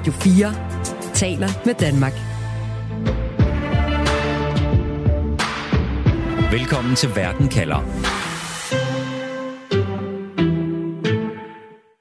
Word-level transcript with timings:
Radio 0.00 0.12
4 0.12 1.14
taler 1.14 1.48
med 1.66 1.74
Danmark. 1.74 2.12
Velkommen 6.52 6.96
til 6.96 7.08
Verden 7.16 7.48
kalder. 7.48 7.80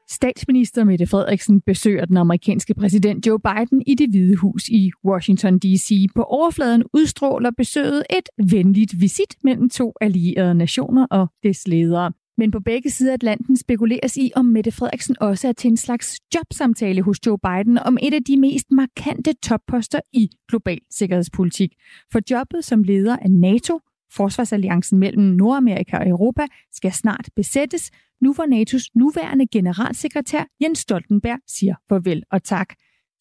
Statsminister 0.09 0.83
Mette 0.83 1.07
Frederiksen 1.07 1.61
besøger 1.61 2.05
den 2.05 2.17
amerikanske 2.17 2.73
præsident 2.73 3.27
Joe 3.27 3.39
Biden 3.39 3.83
i 3.87 3.95
det 3.95 4.09
hvide 4.09 4.35
hus 4.35 4.67
i 4.67 4.91
Washington 5.05 5.59
D.C. 5.59 6.07
På 6.15 6.23
overfladen 6.23 6.83
udstråler 6.93 7.51
besøget 7.57 8.03
et 8.09 8.49
venligt 8.51 9.01
visit 9.01 9.35
mellem 9.43 9.69
to 9.69 9.93
allierede 10.01 10.55
nationer 10.55 11.07
og 11.11 11.27
des 11.43 11.67
ledere. 11.67 12.11
Men 12.39 12.51
på 12.51 12.59
begge 12.59 12.89
sider 12.89 13.11
af 13.11 13.13
Atlanten 13.13 13.57
spekuleres 13.57 14.17
i, 14.17 14.31
om 14.35 14.45
Mette 14.45 14.71
Frederiksen 14.71 15.15
også 15.19 15.47
er 15.47 15.51
til 15.51 15.67
en 15.67 15.77
slags 15.77 16.19
jobsamtale 16.35 17.01
hos 17.01 17.17
Joe 17.25 17.37
Biden 17.37 17.77
om 17.77 17.97
et 18.01 18.13
af 18.13 18.23
de 18.23 18.37
mest 18.37 18.71
markante 18.71 19.33
topposter 19.33 19.99
i 20.13 20.29
global 20.49 20.79
sikkerhedspolitik. 20.91 21.73
For 22.11 22.19
jobbet 22.31 22.65
som 22.65 22.83
leder 22.83 23.17
af 23.17 23.31
NATO, 23.31 23.79
forsvarsalliancen 24.11 24.99
mellem 24.99 25.23
Nordamerika 25.23 25.97
og 25.97 26.09
Europa, 26.09 26.45
skal 26.71 26.91
snart 26.91 27.29
besættes, 27.35 27.91
nu 28.21 28.33
hvor 28.33 28.45
NATO's 28.45 28.91
nuværende 28.95 29.47
generalsekretær 29.47 30.43
Jens 30.61 30.79
Stoltenberg 30.79 31.39
siger 31.47 31.75
farvel 31.89 32.23
og 32.31 32.43
tak. 32.43 32.69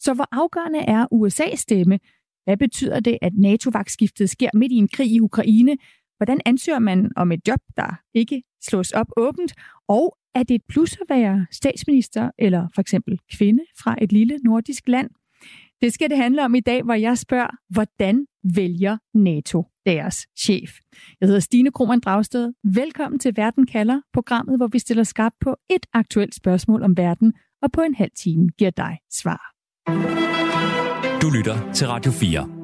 Så 0.01 0.15
hvor 0.15 0.29
afgørende 0.33 0.79
er 0.79 1.07
USA's 1.15 1.57
stemme? 1.57 1.99
Hvad 2.45 2.57
betyder 2.57 3.01
det, 3.01 3.19
at 3.23 3.33
NATO-vagtskiftet 3.35 4.31
sker 4.31 4.51
midt 4.55 4.73
i 4.73 4.77
en 4.77 4.89
krig 4.89 5.11
i 5.13 5.21
Ukraine? 5.21 5.77
Hvordan 6.17 6.41
ansøger 6.47 6.79
man 6.79 7.13
om 7.17 7.33
et 7.33 7.41
job, 7.49 7.61
der 7.77 8.01
ikke 8.15 8.43
slås 8.63 8.91
op 8.91 9.07
åbent? 9.17 9.53
Og 9.89 10.17
er 10.35 10.43
det 10.43 10.55
et 10.55 10.63
plus 10.69 10.93
at 10.93 11.07
være 11.09 11.47
statsminister 11.51 12.31
eller 12.39 12.69
for 12.75 12.81
eksempel 12.81 13.19
kvinde 13.37 13.63
fra 13.83 13.97
et 14.03 14.13
lille 14.13 14.39
nordisk 14.45 14.89
land? 14.89 15.11
Det 15.81 15.93
skal 15.93 16.11
det 16.11 16.17
handle 16.17 16.45
om 16.45 16.55
i 16.55 16.61
dag, 16.61 16.83
hvor 16.83 16.95
jeg 16.95 17.19
spørger, 17.19 17.51
hvordan 17.69 18.27
vælger 18.55 18.97
NATO 19.15 19.65
deres 19.87 20.27
chef? 20.39 20.71
Jeg 21.21 21.27
hedder 21.27 21.41
Stine 21.41 21.71
Krohmann 21.71 22.01
Dragsted. 22.01 22.53
Velkommen 22.75 23.19
til 23.19 23.37
Verden 23.37 23.67
kalder, 23.67 24.01
programmet, 24.13 24.57
hvor 24.57 24.67
vi 24.67 24.79
stiller 24.79 25.05
skarpt 25.05 25.37
på 25.41 25.57
et 25.71 25.87
aktuelt 25.93 26.35
spørgsmål 26.35 26.83
om 26.83 26.97
verden, 26.97 27.33
og 27.63 27.73
på 27.73 27.81
en 27.81 27.95
halv 27.95 28.11
time 28.17 28.49
giver 28.59 28.71
dig 28.71 28.99
svar. 29.13 29.55
Du 31.23 31.31
lytter 31.31 31.73
til 31.73 31.87
Radio 31.87 32.13
4. 32.13 32.58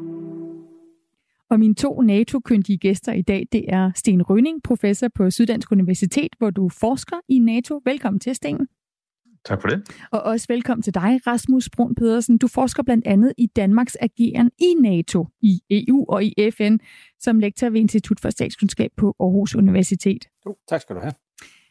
Og 1.51 1.59
mine 1.59 1.75
to 1.75 2.01
NATO-kyndige 2.01 2.79
gæster 2.79 3.13
i 3.13 3.23
dag, 3.23 3.47
det 3.53 3.65
er 3.69 3.93
Sten 3.95 4.23
Rønning, 4.23 4.63
professor 4.63 5.09
på 5.15 5.31
Syddansk 5.31 5.73
Universitet, 5.73 6.29
hvor 6.39 6.51
du 6.51 6.69
forsker 6.69 7.17
i 7.29 7.39
NATO. 7.39 7.81
Velkommen 7.85 8.21
til, 8.21 8.35
Sten. 8.35 8.67
Tak 9.45 9.61
for 9.61 9.69
det. 9.69 9.83
Og 10.11 10.23
også 10.23 10.47
velkommen 10.49 10.83
til 10.83 10.95
dig, 10.95 11.21
Rasmus 11.27 11.71
Brun 11.71 11.95
Pedersen. 11.95 12.39
Du 12.39 12.49
forsker 12.49 12.83
blandt 12.83 13.07
andet 13.07 13.33
i 13.39 13.47
Danmarks 13.47 13.97
ageren 14.01 14.51
i 14.59 14.75
NATO, 14.81 15.27
i 15.43 15.61
EU 15.71 16.05
og 16.09 16.25
i 16.25 16.35
FN, 16.51 16.77
som 17.21 17.41
lektor 17.41 17.71
ved 17.71 17.81
Institut 17.81 18.21
for 18.21 18.31
Statskundskab 18.31 18.91
på 18.97 19.17
Aarhus 19.21 19.55
Universitet. 19.55 20.25
Jo, 20.47 20.57
tak 20.69 20.81
skal 20.81 20.97
du 20.97 21.01
have. 21.01 21.13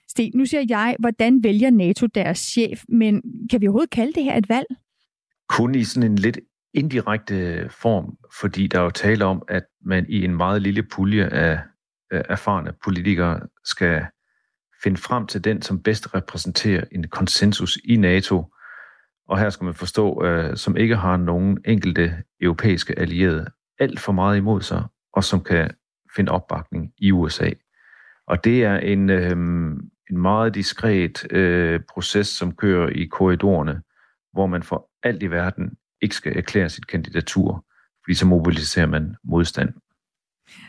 Sten, 0.08 0.32
nu 0.36 0.46
siger 0.46 0.66
jeg, 0.70 0.96
hvordan 1.00 1.44
vælger 1.44 1.70
NATO 1.70 2.06
deres 2.06 2.40
chef, 2.40 2.84
men 2.90 3.22
kan 3.50 3.62
vi 3.62 3.68
overhovedet 3.68 3.90
kalde 3.90 4.14
det 4.14 4.24
her 4.24 4.38
et 4.38 4.50
valg? 4.50 4.66
Kun 5.50 5.76
i 5.76 5.84
sådan 5.84 6.12
en 6.12 6.18
lidt 6.18 6.40
indirekte 6.74 7.70
form, 7.70 8.18
fordi 8.40 8.68
der 8.68 8.80
er 8.80 8.84
jo 8.84 8.90
tale 8.90 9.26
om, 9.26 9.44
at 9.48 9.64
man 9.86 10.06
i 10.10 10.26
en 10.26 10.36
meget 10.36 10.62
lille 10.62 10.84
pulje 10.84 11.26
af 11.26 11.60
erfarne 12.12 12.74
politikere 12.84 13.40
skal 13.64 14.06
finde 14.84 14.98
frem 14.98 15.28
til 15.28 15.44
den, 15.44 15.62
som 15.62 15.84
bedst 15.84 16.16
repræsenterer 16.16 16.84
en 16.92 17.08
konsensus 17.08 17.78
i 17.84 17.96
NATO. 17.96 18.54
Og 19.28 19.40
her 19.40 19.50
skal 19.50 19.66
man 19.66 19.74
forstå, 19.74 20.26
øh, 20.26 20.58
som 20.58 20.78
ikke 20.78 20.96
har 20.96 21.18
nogen 21.18 21.58
enkelte 21.66 22.24
europæiske 22.42 23.00
allierede 23.00 23.46
alt 23.80 24.00
for 24.00 24.12
meget 24.12 24.38
imod 24.38 24.62
sig, 24.62 24.84
og 25.14 25.24
som 25.24 25.44
kan 25.44 25.72
finde 26.16 26.32
opbakning 26.32 26.92
i 26.98 27.12
USA. 27.12 27.50
Og 28.28 28.44
det 28.44 28.64
er 28.64 28.78
en, 28.78 29.10
øh, 29.10 29.32
en 30.10 30.18
meget 30.18 30.56
diskret 30.56 31.32
øh, 31.32 31.80
proces, 31.90 32.28
som 32.28 32.56
kører 32.56 32.90
i 32.90 33.06
korridorerne, 33.06 33.82
hvor 34.34 34.48
man 34.48 34.64
for 34.64 34.90
alt 35.04 35.24
i 35.24 35.28
verden 35.28 35.78
ikke 36.04 36.16
skal 36.16 36.38
erklære 36.38 36.70
sit 36.70 36.88
kandidatur, 36.88 37.66
fordi 38.04 38.14
så 38.14 38.26
mobiliserer 38.26 38.86
man 38.86 39.16
modstand. 39.24 39.74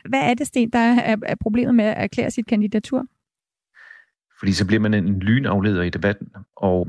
Hvad 0.08 0.20
er 0.20 0.34
det, 0.34 0.46
Sten, 0.46 0.70
der 0.70 0.78
er 1.22 1.34
problemet 1.40 1.74
med 1.74 1.84
at 1.84 1.94
erklære 1.96 2.30
sit 2.30 2.46
kandidatur? 2.46 3.06
Fordi 4.38 4.52
så 4.52 4.66
bliver 4.66 4.80
man 4.80 4.94
en 4.94 5.18
lynafleder 5.18 5.82
i 5.82 5.90
debatten, 5.90 6.28
og 6.56 6.88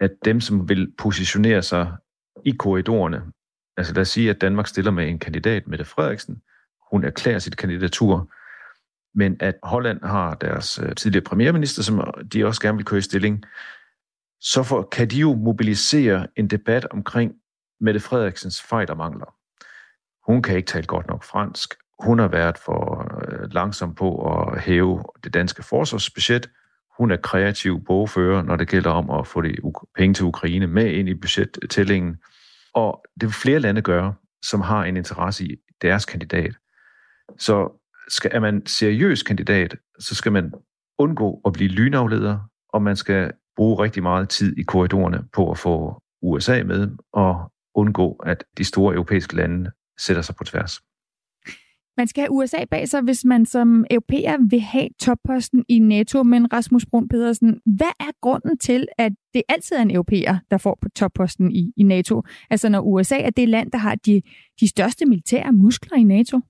at 0.00 0.10
dem, 0.24 0.40
som 0.40 0.68
vil 0.68 0.92
positionere 0.98 1.62
sig 1.62 1.96
i 2.44 2.50
korridorerne, 2.50 3.22
altså 3.76 3.94
lad 3.94 4.00
os 4.00 4.08
sige, 4.08 4.30
at 4.30 4.40
Danmark 4.40 4.66
stiller 4.66 4.90
med 4.90 5.08
en 5.08 5.18
kandidat, 5.18 5.66
Mette 5.66 5.84
Frederiksen, 5.84 6.42
hun 6.92 7.04
erklærer 7.04 7.38
sit 7.38 7.56
kandidatur, 7.56 8.32
men 9.14 9.36
at 9.40 9.54
Holland 9.62 10.02
har 10.02 10.34
deres 10.34 10.78
øh, 10.82 10.94
tidligere 10.94 11.24
premierminister, 11.24 11.82
som 11.82 12.14
de 12.32 12.46
også 12.46 12.60
gerne 12.60 12.76
vil 12.76 12.84
køre 12.84 12.98
i 12.98 13.02
stilling, 13.02 13.44
så 14.40 14.62
for, 14.62 14.88
kan 14.92 15.10
de 15.10 15.16
jo 15.16 15.34
mobilisere 15.34 16.26
en 16.36 16.48
debat 16.48 16.86
omkring 16.90 17.32
Mette 17.80 18.00
Frederiksens 18.00 18.62
fejl 18.62 18.90
og 18.90 18.96
mangler. 18.96 19.34
Hun 20.26 20.42
kan 20.42 20.56
ikke 20.56 20.66
tale 20.66 20.86
godt 20.86 21.08
nok 21.08 21.24
fransk. 21.24 21.74
Hun 22.02 22.18
har 22.18 22.28
været 22.28 22.58
for 22.58 23.12
øh, 23.28 23.52
langsom 23.52 23.94
på 23.94 24.32
at 24.32 24.60
hæve 24.60 25.04
det 25.24 25.34
danske 25.34 25.62
forsvarsbudget. 25.62 26.50
Hun 26.98 27.10
er 27.10 27.16
kreativ 27.16 27.84
bogfører, 27.84 28.42
når 28.42 28.56
det 28.56 28.68
gælder 28.68 28.90
om 28.90 29.10
at 29.10 29.26
få 29.26 29.40
de 29.40 29.56
penge 29.96 30.14
til 30.14 30.24
Ukraine 30.24 30.66
med 30.66 30.86
ind 30.86 31.08
i 31.08 31.14
budgettællingen. 31.14 32.16
Og 32.74 33.04
det 33.20 33.26
vil 33.26 33.32
flere 33.32 33.60
lande 33.60 33.82
gøre, 33.82 34.14
som 34.42 34.60
har 34.60 34.84
en 34.84 34.96
interesse 34.96 35.44
i 35.44 35.56
deres 35.82 36.04
kandidat. 36.04 36.54
Så 37.38 37.80
skal, 38.08 38.30
er 38.34 38.40
man 38.40 38.66
seriøs 38.66 39.22
kandidat, 39.22 39.76
så 39.98 40.14
skal 40.14 40.32
man 40.32 40.52
undgå 40.98 41.40
at 41.46 41.52
blive 41.52 41.70
lynafleder, 41.70 42.38
og 42.68 42.82
man 42.82 42.96
skal 42.96 43.32
bruge 43.56 43.82
rigtig 43.82 44.02
meget 44.02 44.28
tid 44.28 44.56
i 44.58 44.62
korridorerne 44.62 45.24
på 45.32 45.50
at 45.50 45.58
få 45.58 46.02
USA 46.22 46.62
med, 46.62 46.90
og 47.12 47.52
undgå, 47.74 48.12
at 48.12 48.44
de 48.58 48.64
store 48.64 48.94
europæiske 48.94 49.36
lande 49.36 49.70
sætter 49.98 50.22
sig 50.22 50.34
på 50.36 50.44
tværs. 50.44 50.80
Man 51.96 52.06
skal 52.06 52.20
have 52.20 52.30
USA 52.30 52.64
bag 52.70 52.88
sig, 52.88 53.00
hvis 53.00 53.24
man 53.24 53.46
som 53.46 53.84
europæer 53.90 54.36
vil 54.50 54.60
have 54.60 54.88
topposten 55.00 55.64
i 55.68 55.78
NATO. 55.78 56.22
Men 56.22 56.52
Rasmus 56.52 56.86
Brun 56.86 57.08
Pedersen, 57.08 57.60
hvad 57.64 57.92
er 58.00 58.20
grunden 58.20 58.58
til, 58.58 58.88
at 58.98 59.12
det 59.34 59.42
altid 59.48 59.76
er 59.76 59.82
en 59.82 59.90
europæer, 59.90 60.38
der 60.50 60.58
får 60.58 60.78
på 60.80 60.88
topposten 60.88 61.52
i, 61.52 61.72
i 61.76 61.82
NATO? 61.82 62.22
Altså 62.50 62.68
når 62.68 62.80
USA 62.80 63.18
er 63.18 63.30
det 63.30 63.48
land, 63.48 63.70
der 63.70 63.78
har 63.78 63.94
de, 63.94 64.22
de 64.60 64.68
største 64.68 65.06
militære 65.06 65.52
muskler 65.52 65.98
i 65.98 66.02
NATO? 66.02 66.40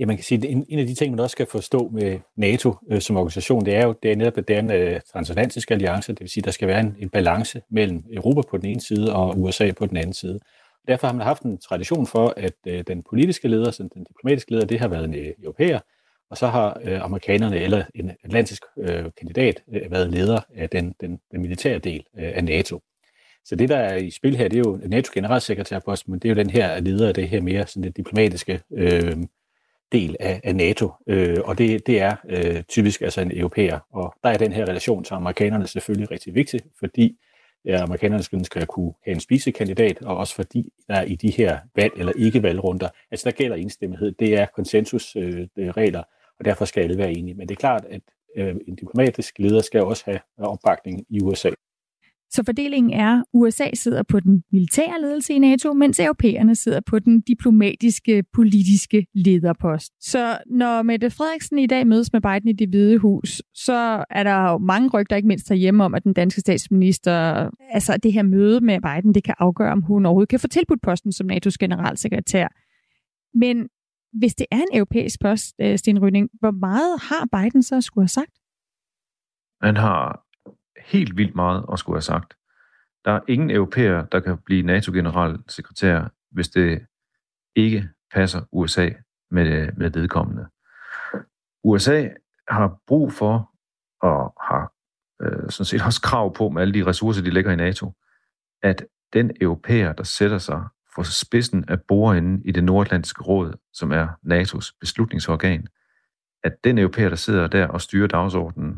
Ja, 0.00 0.06
man 0.06 0.16
kan 0.16 0.24
sige, 0.24 0.38
at 0.38 0.44
en, 0.44 0.66
en 0.68 0.78
af 0.78 0.86
de 0.86 0.94
ting, 0.94 1.10
man 1.10 1.20
også 1.20 1.32
skal 1.32 1.46
forstå 1.46 1.88
med 1.88 2.18
NATO 2.36 2.74
øh, 2.90 3.00
som 3.00 3.16
organisation, 3.16 3.64
det 3.64 3.74
er 3.74 3.86
jo 3.86 3.94
det 4.02 4.12
er 4.12 4.16
netop, 4.16 4.38
at 4.38 4.48
det 4.48 4.56
er 4.56 4.60
en 4.60 4.70
øh, 4.70 5.00
transatlantisk 5.12 5.70
alliance, 5.70 6.12
det 6.12 6.20
vil 6.20 6.28
sige, 6.28 6.40
at 6.40 6.44
der 6.44 6.50
skal 6.50 6.68
være 6.68 6.80
en, 6.80 6.96
en 6.98 7.08
balance 7.08 7.62
mellem 7.70 8.04
Europa 8.12 8.40
på 8.50 8.56
den 8.56 8.66
ene 8.66 8.80
side 8.80 9.14
og 9.14 9.40
USA 9.40 9.72
på 9.72 9.86
den 9.86 9.96
anden 9.96 10.12
side. 10.12 10.40
Derfor 10.88 11.06
har 11.06 11.14
man 11.14 11.26
haft 11.26 11.42
en 11.42 11.58
tradition 11.58 12.06
for, 12.06 12.34
at 12.36 12.54
øh, 12.66 12.84
den 12.86 13.02
politiske 13.10 13.48
leder, 13.48 13.70
så 13.70 13.82
den 13.94 14.04
diplomatiske 14.04 14.50
leder, 14.50 14.66
det 14.66 14.80
har 14.80 14.88
været 14.88 15.04
en 15.04 15.14
øh, 15.14 15.32
europæer, 15.42 15.80
og 16.30 16.36
så 16.36 16.46
har 16.46 16.80
øh, 16.84 17.04
amerikanerne 17.04 17.56
eller 17.56 17.84
en 17.94 18.10
atlantisk 18.24 18.62
øh, 18.78 19.04
kandidat 19.18 19.62
øh, 19.74 19.90
været 19.90 20.10
leder 20.10 20.40
af 20.56 20.70
den, 20.70 20.94
den, 21.00 21.20
den 21.32 21.40
militære 21.42 21.78
del 21.78 22.04
øh, 22.18 22.32
af 22.34 22.44
NATO. 22.44 22.80
Så 23.44 23.56
det, 23.56 23.68
der 23.68 23.76
er 23.76 23.96
i 23.96 24.10
spil 24.10 24.36
her, 24.36 24.48
det 24.48 24.56
er 24.56 24.62
jo 24.66 24.80
NATO-generalsekretærposten, 24.86 26.10
men 26.10 26.20
det 26.20 26.28
er 26.28 26.34
jo 26.34 26.42
den 26.42 26.50
her 26.50 26.80
leder 26.80 27.08
af 27.08 27.14
det 27.14 27.28
her 27.28 27.40
mere 27.40 27.66
sådan 27.66 27.82
det 27.82 27.96
diplomatiske 27.96 28.60
øh, 28.72 29.16
del 29.92 30.16
af, 30.20 30.40
af 30.44 30.56
NATO, 30.56 30.90
øh, 31.06 31.38
og 31.44 31.58
det, 31.58 31.86
det 31.86 32.00
er 32.00 32.16
øh, 32.28 32.62
typisk 32.62 33.02
altså 33.02 33.20
en 33.20 33.38
europæer. 33.38 33.78
Og 33.92 34.14
der 34.22 34.30
er 34.30 34.38
den 34.38 34.52
her 34.52 34.64
relation 34.64 35.04
til 35.04 35.14
amerikanerne 35.14 35.66
selvfølgelig 35.66 36.10
rigtig 36.10 36.34
vigtig, 36.34 36.60
fordi 36.78 37.18
ja, 37.64 37.82
amerikanerne 37.82 38.22
skal 38.22 38.66
kunne 38.66 38.92
have 39.04 39.14
en 39.14 39.20
spisekandidat, 39.20 40.02
og 40.02 40.16
også 40.16 40.34
fordi 40.34 40.72
der 40.88 41.02
i 41.02 41.14
de 41.14 41.30
her 41.30 41.58
valg- 41.76 41.94
eller 41.96 42.12
ikke-valgrunder, 42.16 42.88
altså 43.10 43.30
der 43.30 43.36
gælder 43.36 43.56
enstemmighed, 43.56 44.12
det 44.12 44.34
er 44.34 44.46
konsensusregler, 44.54 45.84
øh, 45.84 45.98
øh 45.98 46.04
og 46.38 46.44
derfor 46.44 46.64
skal 46.64 46.82
alle 46.82 46.98
være 46.98 47.12
enige. 47.12 47.34
Men 47.34 47.48
det 47.48 47.54
er 47.54 47.60
klart, 47.60 47.84
at 47.90 48.00
øh, 48.36 48.56
en 48.68 48.74
diplomatisk 48.74 49.38
leder 49.38 49.60
skal 49.60 49.82
også 49.82 50.04
have 50.06 50.20
opbakning 50.38 51.06
i 51.08 51.20
USA. 51.20 51.50
Så 52.30 52.42
fordelingen 52.46 52.92
er, 52.92 53.22
USA 53.32 53.70
sidder 53.74 54.02
på 54.02 54.20
den 54.20 54.42
militære 54.52 55.00
ledelse 55.00 55.32
i 55.32 55.38
NATO, 55.38 55.72
mens 55.72 56.00
europæerne 56.00 56.54
sidder 56.54 56.80
på 56.86 56.98
den 56.98 57.20
diplomatiske, 57.20 58.24
politiske 58.34 59.06
lederpost. 59.14 59.92
Så 60.00 60.38
når 60.46 60.82
Mette 60.82 61.10
Frederiksen 61.10 61.58
i 61.58 61.66
dag 61.66 61.86
mødes 61.86 62.12
med 62.12 62.20
Biden 62.20 62.48
i 62.48 62.52
det 62.52 62.68
hvide 62.68 62.98
hus, 62.98 63.42
så 63.54 64.04
er 64.10 64.22
der 64.22 64.50
jo 64.50 64.58
mange 64.58 64.88
rygter, 64.88 65.16
ikke 65.16 65.28
mindst 65.28 65.48
herhjemme, 65.48 65.84
om, 65.84 65.94
at 65.94 66.04
den 66.04 66.12
danske 66.12 66.40
statsminister, 66.40 67.50
altså 67.70 67.96
det 67.96 68.12
her 68.12 68.22
møde 68.22 68.60
med 68.60 68.80
Biden, 68.80 69.14
det 69.14 69.24
kan 69.24 69.34
afgøre, 69.38 69.72
om 69.72 69.82
hun 69.82 70.06
overhovedet 70.06 70.28
kan 70.28 70.40
få 70.40 70.48
tilbudt 70.48 70.82
posten 70.82 71.12
som 71.12 71.30
NATO's 71.30 71.56
generalsekretær. 71.60 72.48
Men 73.34 73.68
hvis 74.12 74.34
det 74.34 74.46
er 74.50 74.56
en 74.56 74.76
europæisk 74.76 75.20
post, 75.20 75.54
øh, 75.60 75.78
Sten 75.78 75.98
Rydning, 75.98 76.28
hvor 76.40 76.50
meget 76.50 77.00
har 77.00 77.28
Biden 77.32 77.62
så 77.62 77.80
skulle 77.80 78.02
have 78.02 78.08
sagt? 78.08 78.32
Han 79.62 79.76
har 79.76 80.29
helt 80.90 81.16
vildt 81.16 81.34
meget 81.34 81.64
at 81.72 81.78
skulle 81.78 81.96
have 81.96 82.02
sagt. 82.02 82.34
Der 83.04 83.10
er 83.10 83.20
ingen 83.28 83.50
europæer, 83.50 84.04
der 84.04 84.20
kan 84.20 84.38
blive 84.38 84.62
NATO-generalsekretær, 84.62 86.08
hvis 86.30 86.48
det 86.48 86.86
ikke 87.56 87.88
passer 88.14 88.40
USA 88.52 88.90
med, 89.30 89.72
med 89.76 89.90
vedkommende. 89.90 90.46
USA 91.64 92.08
har 92.48 92.78
brug 92.86 93.12
for 93.12 93.50
og 94.00 94.34
har 94.40 94.72
øh, 95.22 95.50
sådan 95.50 95.64
set 95.64 95.82
også 95.82 96.00
krav 96.00 96.34
på 96.34 96.48
med 96.48 96.62
alle 96.62 96.74
de 96.74 96.86
ressourcer, 96.86 97.22
de 97.22 97.30
lægger 97.30 97.52
i 97.52 97.56
NATO, 97.56 97.92
at 98.62 98.86
den 99.12 99.30
europæer, 99.40 99.92
der 99.92 100.04
sætter 100.04 100.38
sig 100.38 100.64
for 100.94 101.02
spidsen 101.02 101.64
af 101.68 101.82
bordenden 101.82 102.42
i 102.44 102.52
det 102.52 102.64
nordatlantiske 102.64 103.22
råd, 103.22 103.54
som 103.72 103.92
er 103.92 104.08
NATO's 104.26 104.76
beslutningsorgan, 104.80 105.66
at 106.44 106.64
den 106.64 106.78
europæer, 106.78 107.08
der 107.08 107.16
sidder 107.16 107.46
der 107.46 107.66
og 107.66 107.80
styrer 107.80 108.08
dagsordenen 108.08 108.69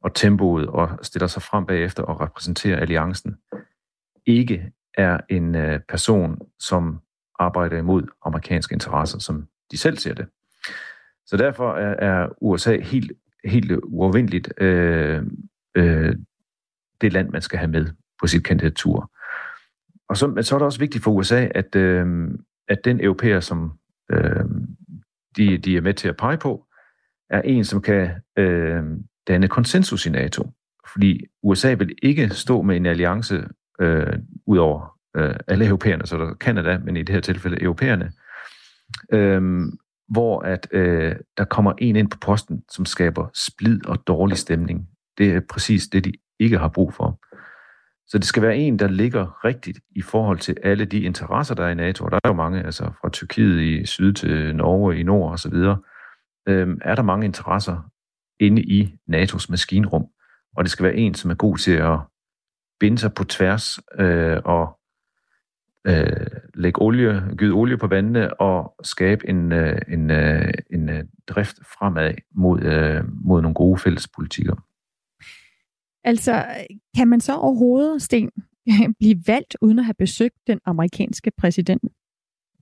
og 0.00 0.14
tempoet 0.14 0.66
og 0.66 0.98
stiller 1.02 1.26
sig 1.26 1.42
frem 1.42 1.66
bagefter 1.66 2.02
og 2.02 2.20
repræsenterer 2.20 2.80
alliancen, 2.80 3.36
ikke 4.26 4.72
er 4.94 5.20
en 5.28 5.54
øh, 5.54 5.80
person, 5.88 6.38
som 6.60 7.00
arbejder 7.38 7.78
imod 7.78 8.06
amerikanske 8.24 8.72
interesser, 8.72 9.18
som 9.18 9.48
de 9.70 9.78
selv 9.78 9.98
ser 9.98 10.14
det. 10.14 10.26
Så 11.26 11.36
derfor 11.36 11.74
er, 11.74 11.94
er 11.94 12.28
USA 12.40 12.80
helt, 12.80 13.12
helt 13.44 13.72
uafvendeligt 13.84 14.60
øh, 14.60 15.22
øh, 15.74 16.16
det 17.00 17.12
land, 17.12 17.30
man 17.30 17.42
skal 17.42 17.58
have 17.58 17.70
med 17.70 17.86
på 18.20 18.26
sit 18.26 18.44
kandidatur. 18.44 19.12
Og 20.08 20.16
så, 20.16 20.26
men 20.26 20.44
så 20.44 20.54
er 20.54 20.58
det 20.58 20.66
også 20.66 20.78
vigtigt 20.78 21.04
for 21.04 21.10
USA, 21.10 21.48
at, 21.54 21.76
øh, 21.76 22.28
at 22.68 22.84
den 22.84 23.00
europæer, 23.04 23.40
som 23.40 23.78
øh, 24.10 24.44
de, 25.36 25.58
de 25.58 25.76
er 25.76 25.80
med 25.80 25.94
til 25.94 26.08
at 26.08 26.16
pege 26.16 26.36
på, 26.38 26.66
er 27.30 27.42
en, 27.42 27.64
som 27.64 27.82
kan 27.82 28.10
øh, 28.36 28.84
danne 29.28 29.48
konsensus 29.48 30.06
i 30.06 30.10
NATO. 30.10 30.50
Fordi 30.92 31.24
USA 31.42 31.74
vil 31.74 31.94
ikke 32.02 32.28
stå 32.28 32.62
med 32.62 32.76
en 32.76 32.86
alliance 32.86 33.48
øh, 33.80 34.18
ud 34.46 34.58
over 34.58 34.98
øh, 35.16 35.34
alle 35.48 35.66
europæerne, 35.66 36.06
så 36.06 36.18
der 36.18 36.30
er 36.30 36.34
Canada, 36.34 36.78
men 36.78 36.96
i 36.96 37.02
det 37.02 37.14
her 37.14 37.20
tilfælde 37.20 37.62
europæerne, 37.62 38.12
øh, 39.12 39.62
hvor 40.08 40.40
at 40.40 40.68
øh, 40.70 41.16
der 41.36 41.44
kommer 41.44 41.72
en 41.78 41.96
ind 41.96 42.10
på 42.10 42.18
posten, 42.18 42.62
som 42.70 42.86
skaber 42.86 43.26
splid 43.34 43.86
og 43.86 44.06
dårlig 44.06 44.38
stemning. 44.38 44.88
Det 45.18 45.32
er 45.32 45.40
præcis 45.50 45.88
det, 45.88 46.04
de 46.04 46.12
ikke 46.40 46.58
har 46.58 46.68
brug 46.68 46.94
for. 46.94 47.20
Så 48.06 48.18
det 48.18 48.26
skal 48.26 48.42
være 48.42 48.56
en, 48.56 48.78
der 48.78 48.88
ligger 48.88 49.44
rigtigt 49.44 49.78
i 49.96 50.02
forhold 50.02 50.38
til 50.38 50.56
alle 50.62 50.84
de 50.84 51.00
interesser, 51.00 51.54
der 51.54 51.64
er 51.64 51.70
i 51.70 51.74
NATO. 51.74 52.04
Og 52.04 52.10
der 52.10 52.18
er 52.24 52.28
jo 52.28 52.34
mange, 52.34 52.64
altså 52.64 52.84
fra 53.00 53.08
Tyrkiet 53.08 53.62
i 53.62 53.86
syd 53.86 54.12
til 54.12 54.56
Norge 54.56 55.00
i 55.00 55.02
nord 55.02 55.32
osv., 55.32 55.54
øhm, 56.48 56.80
er 56.84 56.94
der 56.94 57.02
mange 57.02 57.26
interesser 57.26 57.90
inde 58.40 58.62
i 58.62 58.98
NATO's 59.10 59.46
maskinrum. 59.50 60.06
Og 60.56 60.64
det 60.64 60.70
skal 60.70 60.84
være 60.84 60.96
en, 60.96 61.14
som 61.14 61.30
er 61.30 61.34
god 61.34 61.58
til 61.58 61.72
at 61.72 61.98
binde 62.80 62.98
sig 62.98 63.14
på 63.14 63.24
tværs 63.24 63.78
øh, 63.98 64.38
og 64.44 64.78
øh, 65.86 66.26
lægge 66.54 66.82
olie, 66.82 67.22
gyde 67.36 67.52
olie 67.52 67.76
på 67.76 67.86
vandene 67.86 68.40
og 68.40 68.74
skabe 68.84 69.28
en, 69.28 69.52
øh, 69.52 69.78
en, 69.88 70.10
øh, 70.10 70.52
en 70.70 70.88
øh, 70.88 71.04
drift 71.28 71.56
fremad 71.56 72.14
mod, 72.34 72.62
øh, 72.62 73.04
mod 73.24 73.42
nogle 73.42 73.54
gode 73.54 73.78
fælles 73.78 74.08
politikker. 74.08 74.54
Altså, 76.04 76.44
kan 76.96 77.08
man 77.08 77.20
så 77.20 77.36
overhovedet, 77.36 78.02
Sten, 78.02 78.30
blive 79.00 79.22
valgt 79.26 79.56
uden 79.60 79.78
at 79.78 79.84
have 79.84 79.94
besøgt 79.98 80.36
den 80.46 80.60
amerikanske 80.64 81.32
præsident? 81.38 81.82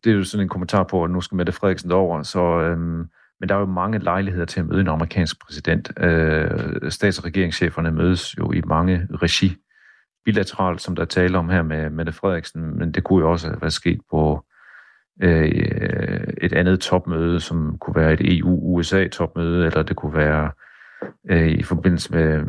Det 0.04 0.12
er 0.12 0.16
jo 0.16 0.24
sådan 0.24 0.44
en 0.44 0.48
kommentar 0.48 0.84
på, 0.84 1.04
at 1.04 1.10
nu 1.10 1.20
skal 1.20 1.36
Mette 1.36 1.52
Frederiksen 1.52 1.92
over, 1.92 2.22
så... 2.22 2.60
Øhm, 2.60 3.04
men 3.40 3.48
der 3.48 3.54
er 3.54 3.58
jo 3.58 3.66
mange 3.66 3.98
lejligheder 3.98 4.46
til 4.46 4.60
at 4.60 4.66
møde 4.66 4.80
en 4.80 4.88
amerikansk 4.88 5.40
præsident. 5.40 5.92
Øh, 6.00 6.90
stats- 6.90 7.18
og 7.18 7.24
regeringscheferne 7.24 7.90
mødes 7.90 8.38
jo 8.38 8.52
i 8.52 8.60
mange 8.66 9.08
regi. 9.22 9.56
Bilateralt, 10.24 10.80
som 10.80 10.96
der 10.96 11.04
taler 11.04 11.38
om 11.38 11.48
her 11.48 11.62
med 11.62 11.90
Mette 11.90 12.12
Frederiksen, 12.12 12.78
men 12.78 12.92
det 12.92 13.04
kunne 13.04 13.20
jo 13.20 13.30
også 13.30 13.56
være 13.60 13.70
sket 13.70 14.00
på 14.10 14.44
øh, 15.22 15.48
et 16.40 16.52
andet 16.52 16.80
topmøde, 16.80 17.40
som 17.40 17.78
kunne 17.78 17.96
være 17.96 18.12
et 18.12 18.38
EU-USA-topmøde, 18.38 19.66
eller 19.66 19.82
det 19.82 19.96
kunne 19.96 20.14
være 20.14 20.50
øh, 21.30 21.48
i 21.48 21.62
forbindelse 21.62 22.12
med, 22.12 22.44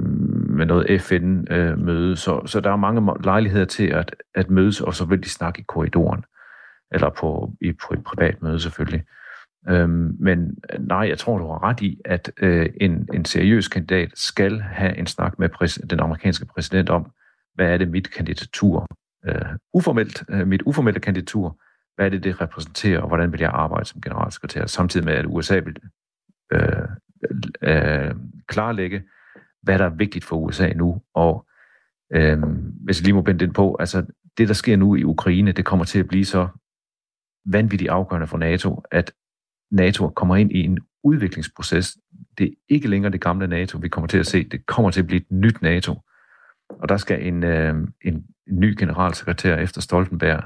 med 0.49 0.65
noget 0.65 1.01
FN-møde. 1.01 2.15
Så, 2.15 2.41
så 2.45 2.59
der 2.59 2.71
er 2.71 2.75
mange 2.75 3.13
lejligheder 3.23 3.65
til 3.65 3.87
at, 3.87 4.15
at 4.35 4.49
mødes, 4.49 4.81
og 4.81 4.93
så 4.93 5.05
vil 5.05 5.23
de 5.23 5.29
snakke 5.29 5.59
i 5.59 5.65
korridoren, 5.67 6.23
eller 6.91 7.09
på, 7.09 7.53
i, 7.61 7.71
på 7.71 7.93
et 7.93 8.03
privat 8.03 8.41
møde 8.41 8.59
selvfølgelig. 8.59 9.03
Øhm, 9.69 10.15
men 10.19 10.57
øh, 10.73 10.87
nej, 10.87 11.07
jeg 11.09 11.17
tror, 11.17 11.37
du 11.37 11.47
har 11.47 11.63
ret 11.63 11.81
i, 11.81 12.01
at 12.05 12.31
øh, 12.37 12.69
en, 12.81 13.09
en 13.13 13.25
seriøs 13.25 13.67
kandidat 13.67 14.09
skal 14.15 14.59
have 14.61 14.97
en 14.97 15.07
snak 15.07 15.39
med 15.39 15.49
præs- 15.49 15.87
den 15.87 15.99
amerikanske 15.99 16.45
præsident 16.45 16.89
om, 16.89 17.11
hvad 17.55 17.67
er 17.73 17.77
det 17.77 17.89
mit 17.89 18.11
kandidatur, 18.11 18.87
øh, 19.25 19.45
uformelt, 19.73 20.23
øh, 20.29 20.47
mit 20.47 20.61
uformelle 20.65 20.99
kandidatur, 20.99 21.59
hvad 21.95 22.05
er 22.05 22.09
det, 22.09 22.23
det 22.23 22.41
repræsenterer, 22.41 22.99
og 22.99 23.07
hvordan 23.07 23.31
vil 23.31 23.39
jeg 23.39 23.49
arbejde 23.53 23.85
som 23.85 24.01
generalsekretær, 24.01 24.65
samtidig 24.65 25.05
med, 25.05 25.13
at 25.13 25.25
USA 25.27 25.59
vil 25.59 25.77
øh, 26.51 26.87
øh, 27.61 28.15
klarlægge, 28.47 29.03
hvad 29.63 29.79
der 29.79 29.85
er 29.85 29.89
vigtigt 29.95 30.25
for 30.25 30.35
USA 30.35 30.73
nu. 30.73 31.01
Og 31.13 31.45
øh, 32.13 32.39
hvis 32.85 32.99
jeg 32.99 33.03
lige 33.03 33.13
må 33.13 33.21
binde 33.21 33.45
den 33.45 33.53
på, 33.53 33.75
altså 33.79 34.05
det, 34.37 34.47
der 34.47 34.53
sker 34.53 34.75
nu 34.75 34.95
i 34.95 35.03
Ukraine, 35.03 35.51
det 35.51 35.65
kommer 35.65 35.85
til 35.85 35.99
at 35.99 36.07
blive 36.07 36.25
så 36.25 36.47
vanvittigt 37.45 37.91
afgørende 37.91 38.27
for 38.27 38.37
NATO, 38.37 38.83
at 38.91 39.13
NATO 39.71 40.09
kommer 40.09 40.35
ind 40.35 40.51
i 40.51 40.63
en 40.63 40.79
udviklingsproces. 41.03 41.97
Det 42.37 42.47
er 42.47 42.51
ikke 42.69 42.87
længere 42.87 43.11
det 43.11 43.21
gamle 43.21 43.47
NATO, 43.47 43.77
vi 43.77 43.89
kommer 43.89 44.07
til 44.07 44.17
at 44.17 44.27
se. 44.27 44.43
Det 44.43 44.65
kommer 44.65 44.91
til 44.91 45.01
at 45.01 45.07
blive 45.07 45.21
et 45.21 45.31
nyt 45.31 45.61
NATO. 45.61 45.95
Og 46.69 46.89
der 46.89 46.97
skal 46.97 47.27
en, 47.27 47.43
øh, 47.43 47.75
en, 48.05 48.25
ny 48.49 48.75
generalsekretær 48.79 49.55
efter 49.57 49.81
Stoltenberg 49.81 50.43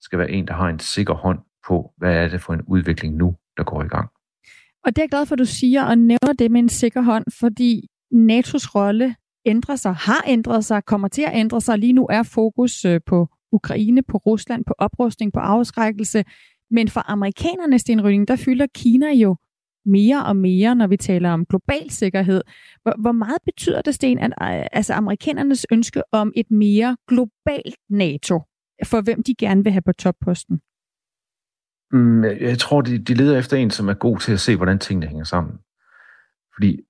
skal 0.00 0.18
være 0.18 0.30
en, 0.30 0.46
der 0.46 0.54
har 0.54 0.68
en 0.68 0.78
sikker 0.78 1.14
hånd 1.14 1.38
på, 1.68 1.92
hvad 1.96 2.16
er 2.16 2.28
det 2.28 2.40
for 2.40 2.52
en 2.52 2.62
udvikling 2.62 3.16
nu, 3.16 3.36
der 3.56 3.64
går 3.64 3.82
i 3.82 3.88
gang. 3.88 4.08
Og 4.84 4.96
det 4.96 4.98
er 4.98 5.02
jeg 5.02 5.10
glad 5.10 5.26
for, 5.26 5.34
at 5.34 5.38
du 5.38 5.44
siger 5.44 5.84
og 5.84 5.98
nævner 5.98 6.32
det 6.38 6.50
med 6.50 6.60
en 6.60 6.68
sikker 6.68 7.00
hånd, 7.02 7.24
fordi 7.40 7.88
NATO's 8.14 8.74
rolle 8.74 9.14
ændrer 9.46 9.76
sig, 9.76 9.94
har 9.94 10.24
ændret 10.26 10.64
sig, 10.64 10.84
kommer 10.84 11.08
til 11.08 11.22
at 11.22 11.32
ændre 11.34 11.60
sig. 11.60 11.78
Lige 11.78 11.92
nu 11.92 12.06
er 12.10 12.22
fokus 12.22 12.84
øh, 12.84 13.00
på 13.06 13.28
Ukraine, 13.52 14.02
på 14.02 14.16
Rusland, 14.16 14.64
på 14.64 14.74
oprustning, 14.78 15.32
på 15.32 15.40
afskrækkelse. 15.40 16.24
Men 16.70 16.88
for 16.88 17.10
amerikanernes 17.10 17.80
Sten 17.80 18.26
der 18.26 18.36
fylder 18.36 18.66
Kina 18.74 19.12
jo 19.12 19.36
mere 19.86 20.24
og 20.24 20.36
mere, 20.36 20.74
når 20.74 20.86
vi 20.86 20.96
taler 20.96 21.30
om 21.30 21.46
global 21.46 21.90
sikkerhed. 21.90 22.40
Hvor, 22.82 22.94
hvor 23.00 23.12
meget 23.12 23.38
betyder 23.44 23.82
det, 23.82 23.94
Sten, 23.94 24.18
at 24.18 24.30
øh, 24.42 24.66
altså 24.72 24.94
amerikanernes 24.94 25.66
ønske 25.72 26.02
om 26.12 26.32
et 26.36 26.50
mere 26.50 26.96
globalt 27.08 27.76
NATO, 27.90 28.42
for 28.84 29.00
hvem 29.00 29.22
de 29.22 29.34
gerne 29.34 29.64
vil 29.64 29.72
have 29.72 29.82
på 29.82 29.92
topposten? 29.92 30.60
Mm, 31.92 32.24
jeg 32.24 32.58
tror, 32.58 32.80
de, 32.80 32.98
de 32.98 33.14
leder 33.14 33.38
efter 33.38 33.56
en, 33.56 33.70
som 33.70 33.88
er 33.88 33.94
god 33.94 34.18
til 34.18 34.32
at 34.32 34.40
se, 34.40 34.56
hvordan 34.56 34.78
tingene 34.78 35.06
hænger 35.06 35.24
sammen. 35.24 35.58
Fordi 36.54 36.80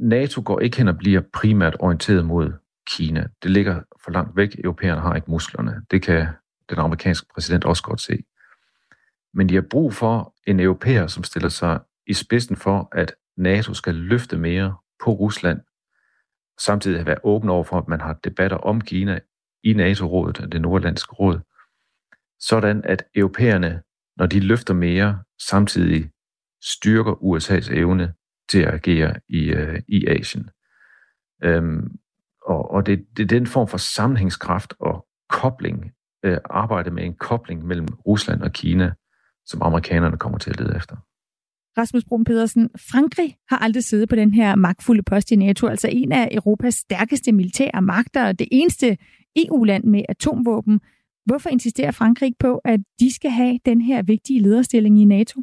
NATO 0.00 0.42
går 0.44 0.60
ikke 0.60 0.76
hen 0.76 0.88
og 0.88 0.98
bliver 0.98 1.20
primært 1.32 1.76
orienteret 1.80 2.26
mod 2.26 2.52
Kina. 2.90 3.28
Det 3.42 3.50
ligger 3.50 3.80
for 4.04 4.10
langt 4.10 4.36
væk. 4.36 4.56
Europæerne 4.64 5.00
har 5.00 5.14
ikke 5.14 5.30
musklerne. 5.30 5.82
Det 5.90 6.02
kan 6.02 6.26
den 6.70 6.78
amerikanske 6.78 7.26
præsident 7.34 7.64
også 7.64 7.82
godt 7.82 8.00
se. 8.00 8.22
Men 9.34 9.48
de 9.48 9.54
har 9.54 9.64
brug 9.70 9.94
for 9.94 10.34
en 10.46 10.60
europæer, 10.60 11.06
som 11.06 11.24
stiller 11.24 11.48
sig 11.48 11.80
i 12.06 12.12
spidsen 12.12 12.56
for, 12.56 12.88
at 12.92 13.14
NATO 13.36 13.74
skal 13.74 13.94
løfte 13.94 14.38
mere 14.38 14.76
på 15.04 15.10
Rusland, 15.12 15.60
samtidig 16.60 17.06
være 17.06 17.24
åben 17.24 17.48
over 17.48 17.64
for, 17.64 17.78
at 17.78 17.88
man 17.88 18.00
har 18.00 18.12
debatter 18.24 18.56
om 18.56 18.80
Kina 18.80 19.20
i 19.62 19.72
NATO-rådet, 19.72 20.52
det 20.52 20.60
nordlandske 20.60 21.12
råd, 21.12 21.40
sådan 22.40 22.84
at 22.84 23.04
europæerne 23.14 23.82
når 24.16 24.26
de 24.26 24.40
løfter 24.40 24.74
mere, 24.74 25.22
samtidig 25.48 26.10
styrker 26.62 27.12
USA's 27.12 27.74
evne 27.74 28.14
til 28.48 28.58
at 28.58 28.74
agere 28.74 29.20
i, 29.28 29.44
øh, 29.44 29.82
i 29.88 30.06
Asien. 30.06 30.50
Øhm, 31.44 31.96
og 32.42 32.70
og 32.70 32.86
det, 32.86 33.06
det 33.16 33.22
er 33.22 33.26
den 33.26 33.46
form 33.46 33.68
for 33.68 33.78
sammenhængskraft 33.78 34.74
og 34.80 35.06
kobling, 35.28 35.92
øh, 36.24 36.38
arbejde 36.44 36.90
med 36.90 37.04
en 37.04 37.14
kobling 37.14 37.66
mellem 37.66 37.88
Rusland 38.06 38.42
og 38.42 38.52
Kina, 38.52 38.92
som 39.46 39.62
amerikanerne 39.62 40.16
kommer 40.16 40.38
til 40.38 40.50
at 40.50 40.60
lede 40.60 40.76
efter. 40.76 40.96
Rasmus 41.78 42.04
Brun 42.08 42.24
Pedersen, 42.24 42.70
Frankrig 42.92 43.36
har 43.48 43.58
aldrig 43.58 43.84
siddet 43.84 44.08
på 44.08 44.16
den 44.16 44.34
her 44.34 44.54
magtfulde 44.54 45.02
post 45.02 45.32
i 45.32 45.36
NATO, 45.36 45.66
altså 45.66 45.88
en 45.92 46.12
af 46.12 46.28
Europas 46.32 46.74
stærkeste 46.74 47.32
militære 47.32 47.82
magter, 47.82 48.32
det 48.32 48.48
eneste 48.52 48.96
EU-land 49.36 49.84
med 49.84 50.02
atomvåben. 50.08 50.80
Hvorfor 51.26 51.48
insisterer 51.48 51.90
Frankrig 51.90 52.32
på, 52.40 52.60
at 52.64 52.80
de 53.00 53.14
skal 53.14 53.30
have 53.30 53.58
den 53.66 53.80
her 53.80 54.02
vigtige 54.02 54.42
lederstilling 54.42 55.00
i 55.00 55.04
NATO? 55.04 55.40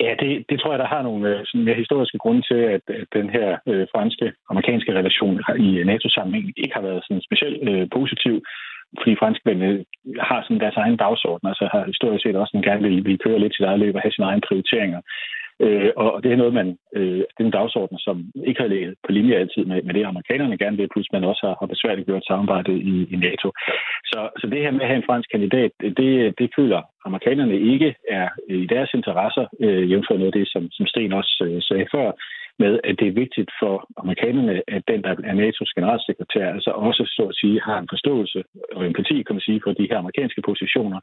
Ja, 0.00 0.10
det, 0.20 0.44
det 0.50 0.60
tror 0.60 0.72
jeg, 0.72 0.78
der 0.78 0.94
har 0.94 1.02
nogle 1.02 1.28
øh, 1.28 1.40
sådan 1.46 1.64
mere 1.64 1.82
historiske 1.82 2.18
grunde 2.18 2.42
til, 2.50 2.60
at, 2.74 2.84
at 3.00 3.06
den 3.18 3.28
her 3.36 3.48
øh, 3.70 3.86
franske-amerikanske 3.94 4.92
relation 5.00 5.36
i 5.66 5.68
NATO-sammenhæng 5.84 6.46
ikke 6.56 6.74
har 6.74 6.84
været 6.88 7.04
sådan 7.04 7.26
specielt 7.28 7.68
øh, 7.68 7.86
positiv, 7.98 8.34
fordi 9.00 9.16
franskmændene 9.22 9.84
har 10.20 10.42
sådan 10.42 10.60
deres 10.60 10.76
egen 10.76 10.96
dagsorden, 10.96 11.48
altså 11.48 11.68
har 11.72 11.82
historisk 11.92 12.22
set 12.22 12.36
også 12.36 12.56
en 12.56 12.62
gerne 12.68 12.82
vil, 12.88 13.04
vil 13.04 13.18
køre 13.18 13.38
lidt 13.38 13.54
sit 13.56 13.66
eget 13.66 13.80
løb 13.80 13.94
og 13.94 14.00
have 14.00 14.12
sine 14.12 14.26
egne 14.26 14.46
prioriteringer. 14.48 15.00
Øh, 15.60 15.90
og 15.96 16.22
det 16.22 16.32
er 16.32 16.36
noget, 16.36 16.54
man, 16.60 16.68
øh, 16.96 17.22
det 17.34 17.40
er 17.40 17.44
en 17.44 17.58
dagsorden, 17.60 17.98
som 17.98 18.16
ikke 18.48 18.60
har 18.60 18.68
ligget 18.68 18.94
på 19.06 19.12
linje 19.12 19.34
altid 19.34 19.64
med, 19.64 19.82
med 19.82 19.94
det, 19.94 20.04
amerikanerne 20.04 20.58
gerne 20.58 20.76
vil, 20.76 20.88
plus 20.92 21.12
man 21.12 21.24
også 21.24 21.42
har, 21.46 21.56
har 21.60 21.66
besværligt 21.66 22.06
gjort 22.06 22.26
samarbejde 22.26 22.72
i, 22.92 22.94
i 23.14 23.16
NATO. 23.16 23.48
Så, 24.10 24.18
så 24.40 24.46
det 24.46 24.60
her 24.62 24.70
med 24.70 24.80
at 24.80 24.86
have 24.86 24.96
en 24.96 25.08
fransk 25.08 25.30
kandidat, 25.30 25.70
det, 25.80 26.38
det 26.38 26.48
føler 26.56 26.80
amerikanerne 27.08 27.56
ikke 27.72 27.94
er 28.10 28.28
i 28.48 28.66
deres 28.66 28.90
interesser, 28.94 29.46
øh, 29.60 29.90
jævnfør 29.90 30.16
noget 30.16 30.34
af 30.34 30.38
det, 30.38 30.48
som, 30.48 30.62
som 30.70 30.86
Sten 30.86 31.12
også 31.12 31.34
øh, 31.46 31.62
sagde 31.62 31.86
før, 31.94 32.12
med, 32.58 32.80
at 32.84 32.94
det 33.00 33.08
er 33.08 33.20
vigtigt 33.22 33.50
for 33.60 33.74
amerikanerne, 34.02 34.62
at 34.68 34.82
den, 34.88 35.02
der 35.02 35.10
er 35.10 35.34
NATO's 35.40 35.72
generalsekretær, 35.76 36.46
altså 36.56 36.70
også 36.70 37.02
så 37.16 37.22
at 37.32 37.38
sige, 37.40 37.60
har 37.68 37.78
en 37.78 37.92
forståelse 37.94 38.42
og 38.76 38.86
empati, 38.86 39.22
kan 39.22 39.34
man 39.36 39.46
sige, 39.48 39.60
for 39.64 39.72
de 39.72 39.88
her 39.90 39.98
amerikanske 39.98 40.42
positioner. 40.48 41.00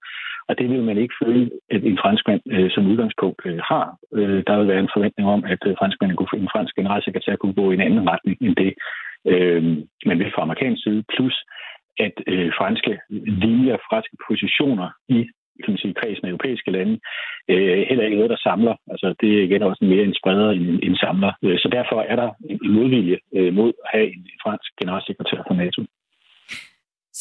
Og 0.50 0.58
det 0.60 0.70
vil 0.70 0.84
man 0.84 0.98
ikke 0.98 1.16
føle, 1.24 1.50
at 1.76 1.84
en 1.84 2.00
franskmand 2.04 2.42
øh, 2.56 2.72
som 2.72 2.88
udgangspunkt 2.92 3.42
øh, 3.46 3.60
har. 3.72 3.98
Øh, 4.14 4.44
der 4.48 4.58
vil 4.58 4.68
være 4.68 4.80
en 4.80 4.96
forventning 4.96 5.30
om, 5.30 5.42
at 5.54 5.62
øh, 5.68 5.76
franskmanden 5.80 6.18
kunne, 6.18 6.42
en 6.42 6.54
fransk 6.56 6.76
generalsekretær 6.76 7.36
kunne 7.36 7.54
gå 7.54 7.72
i 7.72 7.74
en 7.74 7.86
anden 7.88 8.10
retning 8.10 8.38
end 8.42 8.56
det, 8.56 8.74
øh, 9.32 9.64
man 10.06 10.20
vil 10.20 10.32
fra 10.36 10.42
amerikansk 10.42 10.84
side. 10.84 11.04
Plus, 11.14 11.36
at 12.06 12.16
øh, 12.28 12.52
franske 12.60 13.00
linjer, 13.44 13.78
franske 13.90 14.16
positioner 14.28 14.90
i 15.10 15.20
kan 15.62 15.72
man 15.74 15.78
sige, 15.82 15.94
kredsen 15.94 16.26
af 16.26 16.30
europæiske 16.30 16.72
lande, 16.72 17.00
øh, 17.50 17.80
heller 17.90 18.06
ikke 18.06 18.18
noget, 18.18 18.34
der 18.36 18.46
samler. 18.50 18.76
Altså, 18.94 19.08
det 19.22 19.30
er 19.38 19.44
igen 19.44 19.64
også 19.64 19.86
mere 19.86 20.04
en 20.04 20.20
spreder 20.20 20.50
end 20.52 20.80
en 20.84 20.96
samler. 21.04 21.32
Øh, 21.44 21.58
så 21.60 21.68
derfor 21.72 22.02
er 22.12 22.16
der 22.16 22.30
en 22.50 22.60
modvilje 22.78 23.18
øh, 23.38 23.54
mod 23.54 23.72
at 23.84 23.90
have 23.94 24.08
en 24.16 24.28
fransk 24.44 24.70
generalsekretær 24.82 25.42
for 25.48 25.54
NATO. 25.54 25.82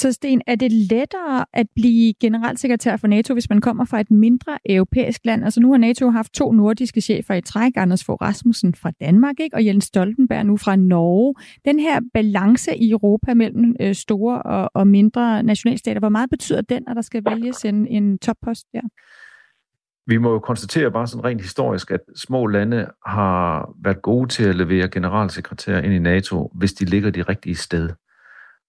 Så 0.01 0.13
Sten, 0.13 0.43
er 0.47 0.55
det 0.55 0.73
lettere 0.73 1.45
at 1.53 1.67
blive 1.75 2.15
generalsekretær 2.21 2.97
for 2.97 3.07
NATO, 3.07 3.33
hvis 3.35 3.51
man 3.51 3.61
kommer 3.61 3.85
fra 3.85 4.01
et 4.01 4.11
mindre 4.11 4.59
europæisk 4.67 5.21
land? 5.25 5.45
Altså 5.45 5.61
nu 5.61 5.71
har 5.71 5.79
NATO 5.79 6.11
haft 6.11 6.33
to 6.33 6.53
nordiske 6.53 7.01
chefer 7.01 7.35
i 7.35 7.41
træk, 7.41 7.73
Anders 7.77 8.05
Fogh 8.05 8.23
Rasmussen 8.23 8.75
fra 8.75 8.91
Danmark 9.01 9.35
ikke? 9.41 9.57
og 9.57 9.67
Jens 9.67 9.85
Stoltenberg 9.85 10.47
nu 10.47 10.57
fra 10.57 10.77
Norge. 10.77 11.35
Den 11.65 11.81
her 11.81 12.01
balance 12.15 12.77
i 12.77 12.91
Europa 12.91 13.35
mellem 13.35 13.77
øh, 13.81 13.95
store 13.95 14.43
og, 14.43 14.71
og 14.75 14.87
mindre 14.87 15.43
nationalstater, 15.43 15.99
hvor 15.99 16.09
meget 16.09 16.31
betyder 16.31 16.61
den, 16.61 16.85
at 16.89 16.97
der 16.97 17.03
skal 17.03 17.23
vælges 17.31 17.65
en, 17.65 17.87
en 17.87 18.19
toppost 18.19 18.67
der? 18.73 18.81
Vi 20.07 20.19
må 20.19 20.33
jo 20.33 20.39
konstatere 20.39 20.91
bare 20.91 21.07
sådan 21.07 21.25
rent 21.25 21.41
historisk, 21.41 21.91
at 21.91 22.01
små 22.17 22.47
lande 22.47 22.87
har 23.07 23.73
været 23.85 24.03
gode 24.03 24.29
til 24.29 24.49
at 24.49 24.57
levere 24.57 24.89
generalsekretær 24.89 25.79
ind 25.79 25.93
i 25.93 25.99
NATO, 25.99 26.53
hvis 26.55 26.73
de 26.73 26.85
ligger 26.85 27.11
de 27.11 27.23
rigtige 27.23 27.57
sted. 27.57 27.89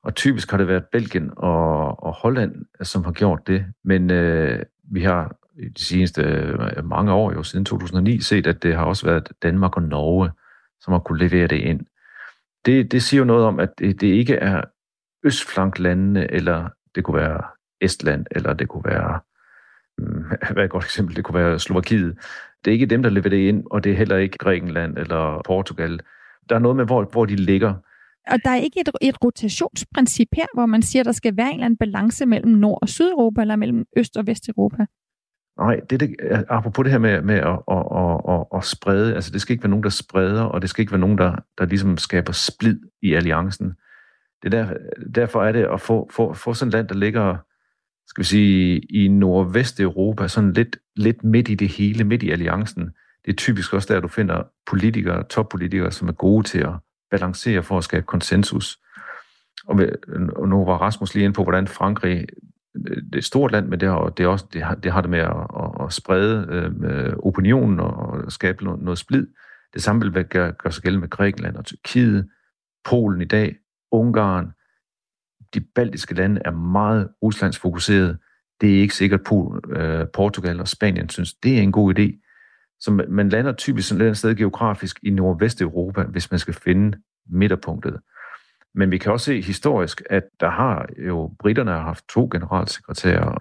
Og 0.03 0.15
typisk 0.15 0.51
har 0.51 0.58
det 0.58 0.67
været 0.67 0.86
Belgien 0.91 1.31
og, 1.38 2.03
og 2.03 2.13
Holland, 2.13 2.65
som 2.81 3.03
har 3.03 3.12
gjort 3.12 3.48
det. 3.48 3.65
Men 3.84 4.12
øh, 4.12 4.63
vi 4.91 5.01
har 5.01 5.36
i 5.60 5.70
de 5.70 5.86
seneste 5.86 6.22
øh, 6.22 6.86
mange 6.86 7.13
år, 7.13 7.34
jo 7.34 7.43
siden 7.43 7.65
2009, 7.65 8.22
set, 8.22 8.48
at 8.48 8.63
det 8.63 8.75
har 8.75 8.86
også 8.86 9.05
været 9.05 9.31
Danmark 9.43 9.77
og 9.77 9.84
Norge, 9.84 10.31
som 10.81 10.91
har 10.91 11.00
kunne 11.00 11.20
levere 11.20 11.48
det 11.48 11.60
ind. 11.60 11.86
Det, 12.65 12.91
det 12.91 13.03
siger 13.03 13.20
jo 13.20 13.25
noget 13.25 13.46
om, 13.46 13.60
at 13.60 13.70
det, 13.79 14.01
det 14.01 14.08
ikke 14.08 14.36
er 14.36 14.62
østflanklandene, 15.24 16.31
eller 16.31 16.70
det 16.96 17.03
kunne 17.03 17.17
være 17.17 17.41
Estland, 17.81 18.25
eller 18.31 18.53
det 18.53 18.67
kunne 18.67 18.84
være, 18.86 19.20
hmm, 19.98 20.24
hvad 20.53 20.58
er 20.58 20.63
et 20.63 20.70
godt 20.70 20.84
eksempel, 20.84 21.15
det 21.15 21.24
kunne 21.24 21.39
være 21.39 21.60
Slovakiet. 21.60 22.17
Det 22.65 22.72
er 22.72 22.74
ikke 22.74 22.86
dem, 22.86 23.03
der 23.03 23.10
leverer 23.10 23.29
det 23.29 23.48
ind, 23.48 23.63
og 23.72 23.84
det 23.84 23.91
er 23.91 23.96
heller 23.96 24.17
ikke 24.17 24.38
Grækenland 24.38 24.98
eller 24.98 25.41
Portugal. 25.46 26.00
Der 26.50 26.55
er 26.55 26.60
noget 26.60 26.77
med, 26.77 26.86
hvor, 26.86 27.03
hvor 27.03 27.25
de 27.25 27.36
ligger. 27.36 27.74
Og 28.27 28.37
der 28.43 28.49
er 28.49 28.55
ikke 28.55 28.79
et, 28.79 28.89
et 29.01 29.23
rotationsprincip 29.23 30.27
her, 30.33 30.45
hvor 30.53 30.65
man 30.65 30.81
siger, 30.81 31.01
at 31.01 31.05
der 31.05 31.11
skal 31.11 31.37
være 31.37 31.47
en 31.47 31.53
eller 31.53 31.65
anden 31.65 31.77
balance 31.77 32.25
mellem 32.25 32.51
Nord- 32.51 32.79
og 32.81 32.89
Sydeuropa, 32.89 33.41
eller 33.41 33.55
mellem 33.55 33.85
Øst- 33.97 34.17
og 34.17 34.27
Vesteuropa? 34.27 34.85
Nej, 35.57 35.79
det, 35.89 35.99
det, 35.99 36.15
apropos 36.49 36.83
det 36.83 36.91
her 36.91 36.99
med, 36.99 37.21
med 37.21 37.35
at, 37.35 37.59
at, 37.71 37.85
at, 37.95 38.21
at, 38.29 38.45
at 38.57 38.63
sprede, 38.63 39.15
altså 39.15 39.31
det 39.31 39.41
skal 39.41 39.53
ikke 39.53 39.63
være 39.63 39.69
nogen, 39.69 39.83
der 39.83 39.89
spreder, 39.89 40.43
og 40.43 40.61
det 40.61 40.69
skal 40.69 40.81
ikke 40.81 40.91
være 40.91 40.99
nogen, 40.99 41.17
der, 41.17 41.35
der 41.57 41.65
ligesom 41.65 41.97
skaber 41.97 42.31
splid 42.31 42.79
i 43.01 43.13
alliancen. 43.13 43.73
Det 44.43 44.51
der, 44.51 44.73
derfor 45.15 45.43
er 45.43 45.51
det 45.51 45.67
at 45.73 45.81
få, 45.81 46.09
få, 46.11 46.33
få 46.33 46.53
sådan 46.53 46.67
et 46.67 46.73
land, 46.73 46.87
der 46.87 46.95
ligger, 46.95 47.37
skal 48.07 48.21
vi 48.21 48.25
sige, 48.25 48.79
i 48.79 49.07
nordvesteuropa, 49.07 50.27
sådan 50.27 50.53
lidt, 50.53 50.77
lidt 50.95 51.23
midt 51.23 51.49
i 51.49 51.55
det 51.55 51.67
hele, 51.67 52.03
midt 52.03 52.23
i 52.23 52.31
alliancen. 52.31 52.89
Det 53.25 53.31
er 53.31 53.35
typisk 53.35 53.73
også 53.73 53.93
der, 53.93 53.99
du 53.99 54.07
finder 54.07 54.43
politikere, 54.67 55.23
toppolitikere, 55.23 55.91
som 55.91 56.07
er 56.07 56.13
gode 56.13 56.47
til 56.47 56.59
at 56.59 56.73
balancere 57.11 57.63
for 57.63 57.77
at 57.77 57.83
skabe 57.83 58.05
konsensus. 58.05 58.79
Og, 59.67 59.79
og 60.35 60.49
nu 60.49 60.65
var 60.65 60.77
Rasmus 60.77 61.13
lige 61.13 61.23
inde 61.23 61.33
på, 61.33 61.43
hvordan 61.43 61.67
Frankrig, 61.67 62.25
det 62.73 63.13
er 63.13 63.17
et 63.17 63.25
stort 63.25 63.51
land, 63.51 63.67
men 63.67 63.79
det 63.79 63.89
har 63.89 64.09
det, 64.09 64.23
er 64.23 64.27
også, 64.27 64.45
det 64.53 64.63
har, 64.63 64.75
det 64.75 64.91
har 64.91 65.01
det 65.01 65.09
med 65.09 65.19
at, 65.19 65.47
at, 65.59 65.85
at 65.85 65.93
sprede 65.93 66.47
øh, 66.83 67.13
opinionen 67.19 67.79
og, 67.79 67.93
og 67.93 68.31
skabe 68.31 68.63
noget, 68.63 68.81
noget 68.81 68.99
splid. 68.99 69.27
Det 69.73 69.83
samme 69.83 70.01
vil 70.01 70.25
gøre, 70.25 70.51
gøre 70.51 70.71
sig 70.71 70.83
gældende 70.83 71.01
med 71.01 71.09
Grækenland 71.09 71.55
og 71.55 71.65
Tyrkiet, 71.65 72.29
Polen 72.85 73.21
i 73.21 73.25
dag, 73.25 73.55
Ungarn. 73.91 74.51
De 75.53 75.59
baltiske 75.59 76.15
lande 76.15 76.41
er 76.45 76.51
meget 76.51 77.09
Ruslands 77.23 77.59
fokuseret. 77.59 78.17
Det 78.61 78.77
er 78.77 78.81
ikke 78.81 78.95
sikkert, 78.95 79.21
at 79.31 79.81
øh, 79.81 80.07
Portugal 80.13 80.59
og 80.59 80.67
Spanien 80.67 81.09
synes, 81.09 81.33
det 81.33 81.57
er 81.57 81.61
en 81.61 81.71
god 81.71 81.99
idé. 81.99 82.30
Så 82.81 82.91
man 83.09 83.29
lander 83.29 83.51
typisk 83.51 83.89
sådan 83.89 84.07
et 84.07 84.17
sted 84.17 84.35
geografisk 84.35 85.00
i 85.03 85.09
Nordvesteuropa, 85.09 86.03
hvis 86.03 86.31
man 86.31 86.39
skal 86.39 86.53
finde 86.53 86.97
midterpunktet. 87.29 88.00
Men 88.75 88.91
vi 88.91 88.97
kan 88.97 89.11
også 89.11 89.25
se 89.25 89.41
historisk, 89.41 90.01
at 90.09 90.23
der 90.39 90.50
har 90.50 90.89
jo, 91.07 91.35
britterne 91.39 91.71
har 91.71 91.81
haft 91.81 92.05
to 92.09 92.29
generalsekretærer, 92.31 93.38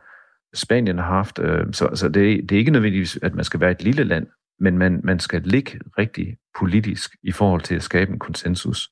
Spanien 0.54 0.98
har 0.98 1.04
haft, 1.04 1.38
øh, 1.38 1.66
så, 1.72 1.90
så 1.94 2.08
det, 2.08 2.48
det 2.48 2.52
er 2.52 2.58
ikke 2.58 2.70
nødvendigvis, 2.70 3.18
at 3.22 3.34
man 3.34 3.44
skal 3.44 3.60
være 3.60 3.70
et 3.70 3.82
lille 3.82 4.04
land, 4.04 4.26
men 4.58 4.78
man, 4.78 5.00
man 5.04 5.18
skal 5.18 5.42
ligge 5.42 5.80
rigtig 5.98 6.36
politisk 6.58 7.16
i 7.22 7.32
forhold 7.32 7.60
til 7.60 7.74
at 7.74 7.82
skabe 7.82 8.12
en 8.12 8.18
konsensus. 8.18 8.90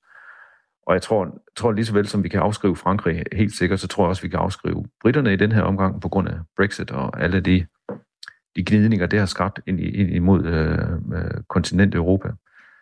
Og 0.87 0.95
jeg 0.95 1.03
tror, 1.03 1.43
tror 1.57 1.73
lige 1.73 1.85
så 1.85 1.93
vel 1.93 2.07
som 2.07 2.25
vi 2.25 2.29
kan 2.29 2.41
afskrive 2.41 2.77
Frankrig 2.77 3.25
helt 3.33 3.53
sikkert, 3.53 3.81
så 3.81 3.89
tror 3.89 4.05
jeg 4.05 4.09
også, 4.09 4.23
vi 4.23 4.29
kan 4.29 4.39
afskrive 4.39 4.85
britterne 5.01 5.33
i 5.33 5.37
den 5.37 5.53
her 5.53 5.63
omgang 5.63 6.01
på 6.01 6.09
grund 6.09 6.29
af 6.29 6.35
Brexit 6.57 6.91
og 6.91 7.23
alle 7.23 7.41
de 7.41 7.67
de 8.59 8.65
gnidninger, 8.67 9.07
det 9.07 9.19
har 9.19 9.27
skabt 9.27 9.61
ind, 9.67 9.81
ind 9.81 10.11
imod 10.11 10.45
øh, 10.45 10.79
øh, 11.19 11.43
kontinent 11.49 11.95
Europa. 11.95 12.29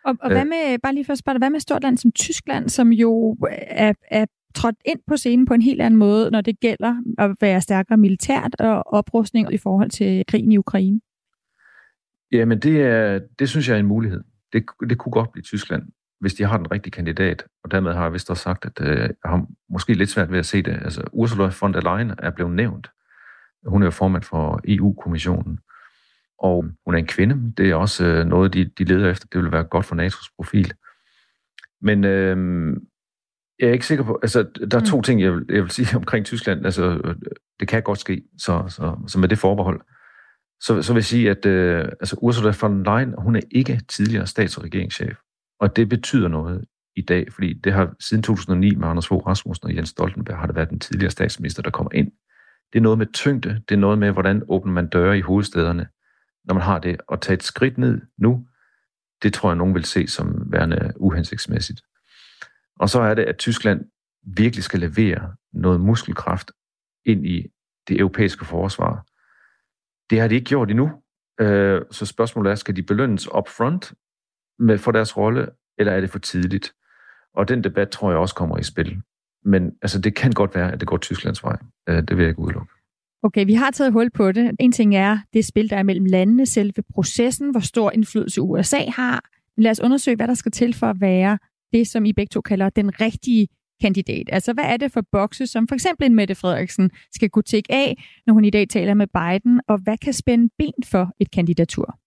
Og, 0.05 0.15
og 0.21 0.31
hvad 0.31 0.45
med, 0.45 0.79
bare 0.83 0.93
lige 0.93 1.05
først 1.05 1.19
spørge 1.19 1.37
hvad 1.37 1.49
med 1.49 1.59
stort 1.59 1.83
land 1.83 1.97
som 1.97 2.11
Tyskland, 2.11 2.69
som 2.69 2.91
jo 2.91 3.37
er, 3.67 3.93
er 4.11 4.25
trådt 4.55 4.75
ind 4.85 4.99
på 5.07 5.17
scenen 5.17 5.45
på 5.45 5.53
en 5.53 5.61
helt 5.61 5.81
anden 5.81 5.99
måde, 5.99 6.31
når 6.31 6.41
det 6.41 6.59
gælder 6.59 6.95
at 7.17 7.35
være 7.41 7.61
stærkere 7.61 7.97
militært 7.97 8.55
og 8.59 8.93
oprustning 8.93 9.53
i 9.53 9.57
forhold 9.57 9.89
til 9.89 10.23
krigen 10.27 10.51
i 10.51 10.57
Ukraine? 10.57 10.99
Jamen, 12.31 12.59
det, 12.59 12.81
er, 12.81 13.19
det 13.39 13.49
synes 13.49 13.69
jeg 13.69 13.75
er 13.75 13.79
en 13.79 13.85
mulighed. 13.85 14.23
Det, 14.53 14.65
det 14.89 14.97
kunne 14.97 15.11
godt 15.11 15.31
blive 15.31 15.43
Tyskland, 15.43 15.83
hvis 16.19 16.33
de 16.33 16.43
har 16.43 16.57
den 16.57 16.71
rigtige 16.71 16.91
kandidat. 16.91 17.45
Og 17.63 17.71
dermed 17.71 17.93
har 17.93 18.03
jeg 18.03 18.13
vist 18.13 18.29
også 18.29 18.43
sagt, 18.43 18.65
at 18.65 18.81
øh, 18.81 18.97
jeg 18.97 19.09
har 19.25 19.45
måske 19.69 19.93
lidt 19.93 20.09
svært 20.09 20.31
ved 20.31 20.39
at 20.39 20.45
se 20.45 20.61
det. 20.61 20.79
Altså, 20.83 21.03
Ursula 21.11 21.51
von 21.61 21.73
der 21.73 21.81
Leyen 21.81 22.11
er 22.17 22.31
blevet 22.31 22.53
nævnt. 22.53 22.91
Hun 23.65 23.81
er 23.81 23.85
jo 23.85 23.91
formand 23.91 24.23
for 24.23 24.61
EU-kommissionen. 24.67 25.59
Og 26.39 26.65
hun 26.85 26.95
er 26.95 26.99
en 26.99 27.07
kvinde. 27.07 27.53
Det 27.57 27.69
er 27.69 27.75
også 27.75 28.05
øh, 28.05 28.25
noget, 28.25 28.53
de, 28.53 28.65
de 28.65 28.83
leder 28.83 29.09
efter. 29.11 29.27
Det 29.31 29.43
vil 29.43 29.51
være 29.51 29.63
godt 29.63 29.85
for 29.85 29.95
NATO's 29.95 30.33
profil. 30.35 30.73
Men 31.81 32.03
øh, 32.03 32.37
jeg 33.59 33.69
er 33.69 33.73
ikke 33.73 33.85
sikker 33.85 34.03
på... 34.03 34.19
Altså, 34.21 34.43
der 34.71 34.79
er 34.79 34.85
to 34.85 34.97
mm. 34.97 35.03
ting, 35.03 35.21
jeg 35.21 35.33
vil, 35.33 35.45
jeg 35.49 35.63
vil 35.63 35.71
sige 35.71 35.97
omkring 36.01 36.25
Tyskland. 36.25 36.65
Altså, 36.65 37.15
det 37.59 37.67
kan 37.67 37.83
godt 37.83 37.99
ske, 37.99 38.23
så, 38.37 38.63
så, 38.67 38.97
så 39.07 39.19
med 39.19 39.29
det 39.29 39.37
forbehold. 39.37 39.81
Så, 40.61 40.81
så 40.81 40.93
vil 40.93 40.99
jeg 40.99 41.05
sige, 41.05 41.29
at 41.29 41.45
øh, 41.45 41.85
altså 41.85 42.15
Ursula 42.21 42.53
von 42.61 42.85
der 42.85 42.99
Leyen, 42.99 43.13
hun 43.17 43.35
er 43.35 43.41
ikke 43.51 43.81
tidligere 43.87 44.27
stats- 44.27 44.57
og 44.57 44.63
regeringschef. 44.63 45.17
Og 45.59 45.75
det 45.75 45.89
betyder 45.89 46.27
noget 46.27 46.65
i 46.95 47.01
dag, 47.01 47.33
fordi 47.33 47.53
det 47.53 47.73
har 47.73 47.95
siden 47.99 48.23
2009 48.23 48.75
med 48.75 48.87
Anders 48.87 49.07
Fogh 49.07 49.27
Rasmussen 49.27 49.67
og 49.67 49.75
Jens 49.75 49.89
Stoltenberg, 49.89 50.37
har 50.37 50.45
det 50.45 50.55
været 50.55 50.69
den 50.69 50.79
tidligere 50.79 51.11
statsminister, 51.11 51.61
der 51.61 51.69
kommer 51.69 51.91
ind. 51.93 52.11
Det 52.73 52.79
er 52.79 52.83
noget 52.83 52.97
med 52.97 53.07
tyngde, 53.13 53.61
det 53.69 53.75
er 53.75 53.79
noget 53.79 53.99
med, 53.99 54.11
hvordan 54.11 54.43
åbner 54.49 54.73
man 54.73 54.87
døre 54.87 55.17
i 55.17 55.21
hovedstederne 55.21 55.87
når 56.47 56.53
man 56.53 56.63
har 56.63 56.79
det, 56.79 56.97
at 57.11 57.21
tage 57.21 57.33
et 57.33 57.43
skridt 57.43 57.77
ned 57.77 58.01
nu, 58.17 58.47
det 59.23 59.33
tror 59.33 59.49
jeg, 59.49 59.55
nogen 59.55 59.75
vil 59.75 59.85
se 59.85 60.07
som 60.07 60.51
værende 60.51 60.93
uhensigtsmæssigt. 60.95 61.81
Og 62.79 62.89
så 62.89 63.01
er 63.01 63.13
det, 63.13 63.23
at 63.23 63.37
Tyskland 63.37 63.85
virkelig 64.23 64.63
skal 64.63 64.79
levere 64.79 65.35
noget 65.53 65.81
muskelkraft 65.81 66.51
ind 67.05 67.27
i 67.27 67.47
det 67.87 67.99
europæiske 67.99 68.45
forsvar. 68.45 69.05
Det 70.09 70.19
har 70.19 70.27
de 70.27 70.35
ikke 70.35 70.45
gjort 70.45 70.69
endnu. 70.69 70.91
Øh, 71.39 71.81
så 71.91 72.05
spørgsmålet 72.05 72.51
er, 72.51 72.55
skal 72.55 72.75
de 72.75 72.83
belønnes 72.83 73.27
upfront 73.27 73.93
med 74.59 74.77
for 74.77 74.91
deres 74.91 75.17
rolle, 75.17 75.49
eller 75.77 75.93
er 75.93 76.01
det 76.01 76.09
for 76.09 76.19
tidligt? 76.19 76.73
Og 77.33 77.47
den 77.47 77.63
debat 77.63 77.89
tror 77.89 78.11
jeg 78.11 78.19
også 78.19 78.35
kommer 78.35 78.57
i 78.57 78.63
spil. 78.63 79.01
Men 79.45 79.77
altså, 79.81 80.01
det 80.01 80.15
kan 80.15 80.31
godt 80.31 80.55
være, 80.55 80.71
at 80.71 80.79
det 80.79 80.87
går 80.87 80.97
Tysklands 80.97 81.43
vej. 81.43 81.57
Øh, 81.89 81.95
det 81.95 82.09
vil 82.17 82.23
jeg 82.23 82.29
ikke 82.29 82.41
udelukke. 82.41 82.76
Okay, 83.23 83.45
vi 83.45 83.53
har 83.53 83.71
taget 83.71 83.93
hul 83.93 84.09
på 84.09 84.31
det. 84.31 84.51
En 84.59 84.71
ting 84.71 84.95
er 84.95 85.17
det 85.33 85.45
spil, 85.45 85.69
der 85.69 85.77
er 85.77 85.83
mellem 85.83 86.05
landene, 86.05 86.45
selve 86.45 86.83
processen, 86.93 87.51
hvor 87.51 87.59
stor 87.59 87.91
indflydelse 87.91 88.41
USA 88.41 88.89
har. 88.89 89.23
Men 89.55 89.63
lad 89.63 89.71
os 89.71 89.79
undersøge, 89.79 90.15
hvad 90.15 90.27
der 90.27 90.33
skal 90.33 90.51
til 90.51 90.73
for 90.73 90.87
at 90.87 91.01
være 91.01 91.37
det, 91.73 91.87
som 91.87 92.05
I 92.05 92.13
begge 92.13 92.29
to 92.31 92.41
kalder 92.41 92.69
den 92.69 93.01
rigtige 93.01 93.47
kandidat. 93.81 94.29
Altså, 94.31 94.53
hvad 94.53 94.63
er 94.63 94.77
det 94.77 94.91
for 94.91 95.03
bokse, 95.11 95.47
som 95.47 95.67
for 95.67 95.75
eksempel 95.75 96.05
en 96.05 96.15
Mette 96.15 96.35
Frederiksen 96.35 96.91
skal 97.13 97.29
kunne 97.29 97.43
tække 97.43 97.73
af, 97.73 98.03
når 98.27 98.33
hun 98.33 98.45
i 98.45 98.49
dag 98.49 98.69
taler 98.69 98.93
med 98.93 99.07
Biden, 99.07 99.61
og 99.67 99.77
hvad 99.77 99.97
kan 99.97 100.13
spænde 100.13 100.49
ben 100.57 100.83
for 100.85 101.11
et 101.19 101.31
kandidatur? 101.31 101.97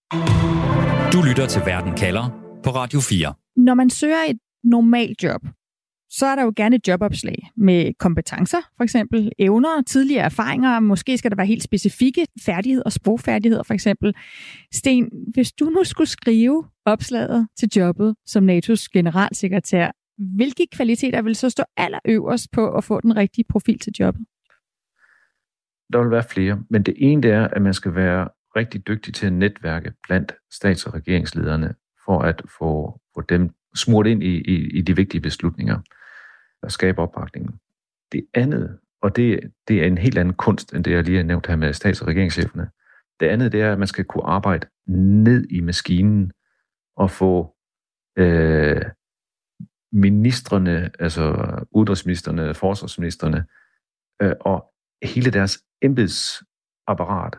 Du 1.13 1.23
lytter 1.29 1.47
til 1.49 1.63
Verden 1.67 1.95
kalder 1.95 2.25
på 2.65 2.71
Radio 2.71 3.01
4. 3.01 3.35
Når 3.57 3.75
man 3.75 3.91
søger 3.91 4.23
et 4.29 4.39
normalt 4.65 5.23
job, 5.23 5.43
så 6.11 6.27
er 6.27 6.37
der 6.37 6.43
jo 6.43 6.53
gerne 6.57 6.77
et 6.77 6.89
jobopslag 6.89 7.51
med 7.57 7.93
kompetencer, 7.99 8.59
for 8.77 8.85
eksempel 8.85 9.33
evner, 9.39 9.83
tidligere 9.87 10.25
erfaringer, 10.25 10.81
måske 10.81 11.19
skal 11.19 11.31
der 11.31 11.37
være 11.37 11.47
helt 11.47 11.63
specifikke 11.63 12.27
færdigheder 12.47 12.83
og 12.85 12.93
sprogfærdigheder, 12.93 13.63
for 13.63 13.75
eksempel. 13.75 14.15
Sten, 14.73 15.11
hvis 15.35 15.53
du 15.53 15.65
nu 15.65 15.85
skulle 15.85 16.09
skrive 16.09 16.65
opslaget 16.85 17.49
til 17.59 17.69
jobbet 17.77 18.15
som 18.27 18.49
NATO's 18.49 18.87
generalsekretær, 18.93 19.91
hvilke 20.37 20.67
kvaliteter 20.73 21.23
vil 21.23 21.37
så 21.37 21.51
stå 21.51 21.63
allerøverst 21.77 22.51
på 22.53 22.77
at 22.77 22.85
få 22.85 23.01
den 23.01 23.17
rigtige 23.17 23.45
profil 23.49 23.79
til 23.79 23.93
jobbet? 24.01 24.27
Der 25.93 26.03
vil 26.03 26.11
være 26.11 26.25
flere, 26.31 26.63
men 26.71 26.83
det 26.83 26.95
ene 26.97 27.23
det 27.23 27.31
er, 27.31 27.49
at 27.49 27.63
man 27.63 27.75
skal 27.75 27.95
være 27.95 28.29
rigtig 28.57 28.87
dygtig 28.87 29.15
til 29.15 29.27
at 29.27 29.33
netværke 29.33 29.93
blandt 30.07 30.33
stats- 30.53 30.87
og 30.87 30.95
regeringslederne, 30.95 31.75
for 32.05 32.19
at 32.19 32.43
få, 32.59 33.01
få 33.15 33.21
dem 33.29 33.51
smurt 33.75 34.07
ind 34.07 34.23
i, 34.23 34.37
i, 34.37 34.79
i 34.79 34.83
de 34.83 34.97
vigtige 34.97 35.21
beslutninger 35.21 35.79
at 36.63 36.73
skabe 36.73 36.99
opbakningen. 37.03 37.61
Det 38.13 38.27
andet, 38.35 38.79
og 39.03 39.17
det, 39.17 39.53
det 39.69 39.83
er 39.83 39.87
en 39.87 39.99
helt 39.99 40.19
anden 40.19 40.35
kunst, 40.35 40.75
end 40.75 40.85
det 40.85 40.93
jeg 40.93 41.05
lige 41.05 41.17
har 41.17 41.25
nævnt 41.25 41.47
her 41.47 41.57
med 41.57 41.73
stats- 41.73 42.01
og 42.01 42.09
regeringscheferne. 42.09 42.71
Det 43.21 43.27
andet, 43.27 43.53
det 43.53 43.61
er, 43.61 43.73
at 43.73 43.79
man 43.79 43.89
skal 43.89 44.05
kunne 44.05 44.27
arbejde 44.27 44.67
ned 45.25 45.47
i 45.51 45.61
maskinen 45.61 46.33
og 46.97 47.11
få 47.11 47.57
øh, 48.17 48.83
ministerne, 49.93 50.91
altså 50.99 51.47
udenrigsministerne, 51.71 52.55
forsvarsministerne, 52.55 53.47
øh, 54.23 54.35
og 54.41 54.73
hele 55.03 55.31
deres 55.31 55.59
embedsapparat 55.83 57.39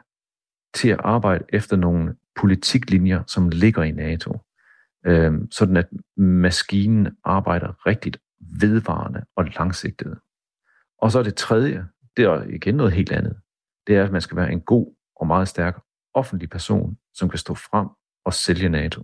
til 0.74 0.90
at 0.90 1.00
arbejde 1.04 1.46
efter 1.50 1.76
nogle 1.76 2.16
politiklinjer, 2.36 3.24
som 3.28 3.50
ligger 3.50 3.84
i 3.84 3.92
NATO. 3.92 4.40
Øh, 5.06 5.34
sådan 5.52 5.78
at 5.78 5.88
maskinen 6.18 7.18
arbejder 7.24 7.88
rigtigt 7.88 8.18
vedvarende 8.60 9.24
og 9.36 9.46
langsigtet. 9.46 10.20
Og 10.98 11.12
så 11.12 11.24
det 11.24 11.36
tredje, 11.36 11.88
det 12.18 12.26
er 12.26 12.44
igen 12.44 12.76
noget 12.76 12.94
helt 12.94 13.12
andet. 13.12 13.38
Det 13.88 13.96
er, 13.96 14.04
at 14.04 14.12
man 14.12 14.22
skal 14.22 14.38
være 14.38 14.52
en 14.52 14.62
god 14.62 14.96
og 15.16 15.28
meget 15.28 15.48
stærk 15.48 15.80
offentlig 16.14 16.50
person, 16.50 16.98
som 17.14 17.30
kan 17.30 17.40
stå 17.40 17.54
frem 17.54 17.88
og 18.26 18.34
sælge 18.34 18.70
NATO. 18.70 19.04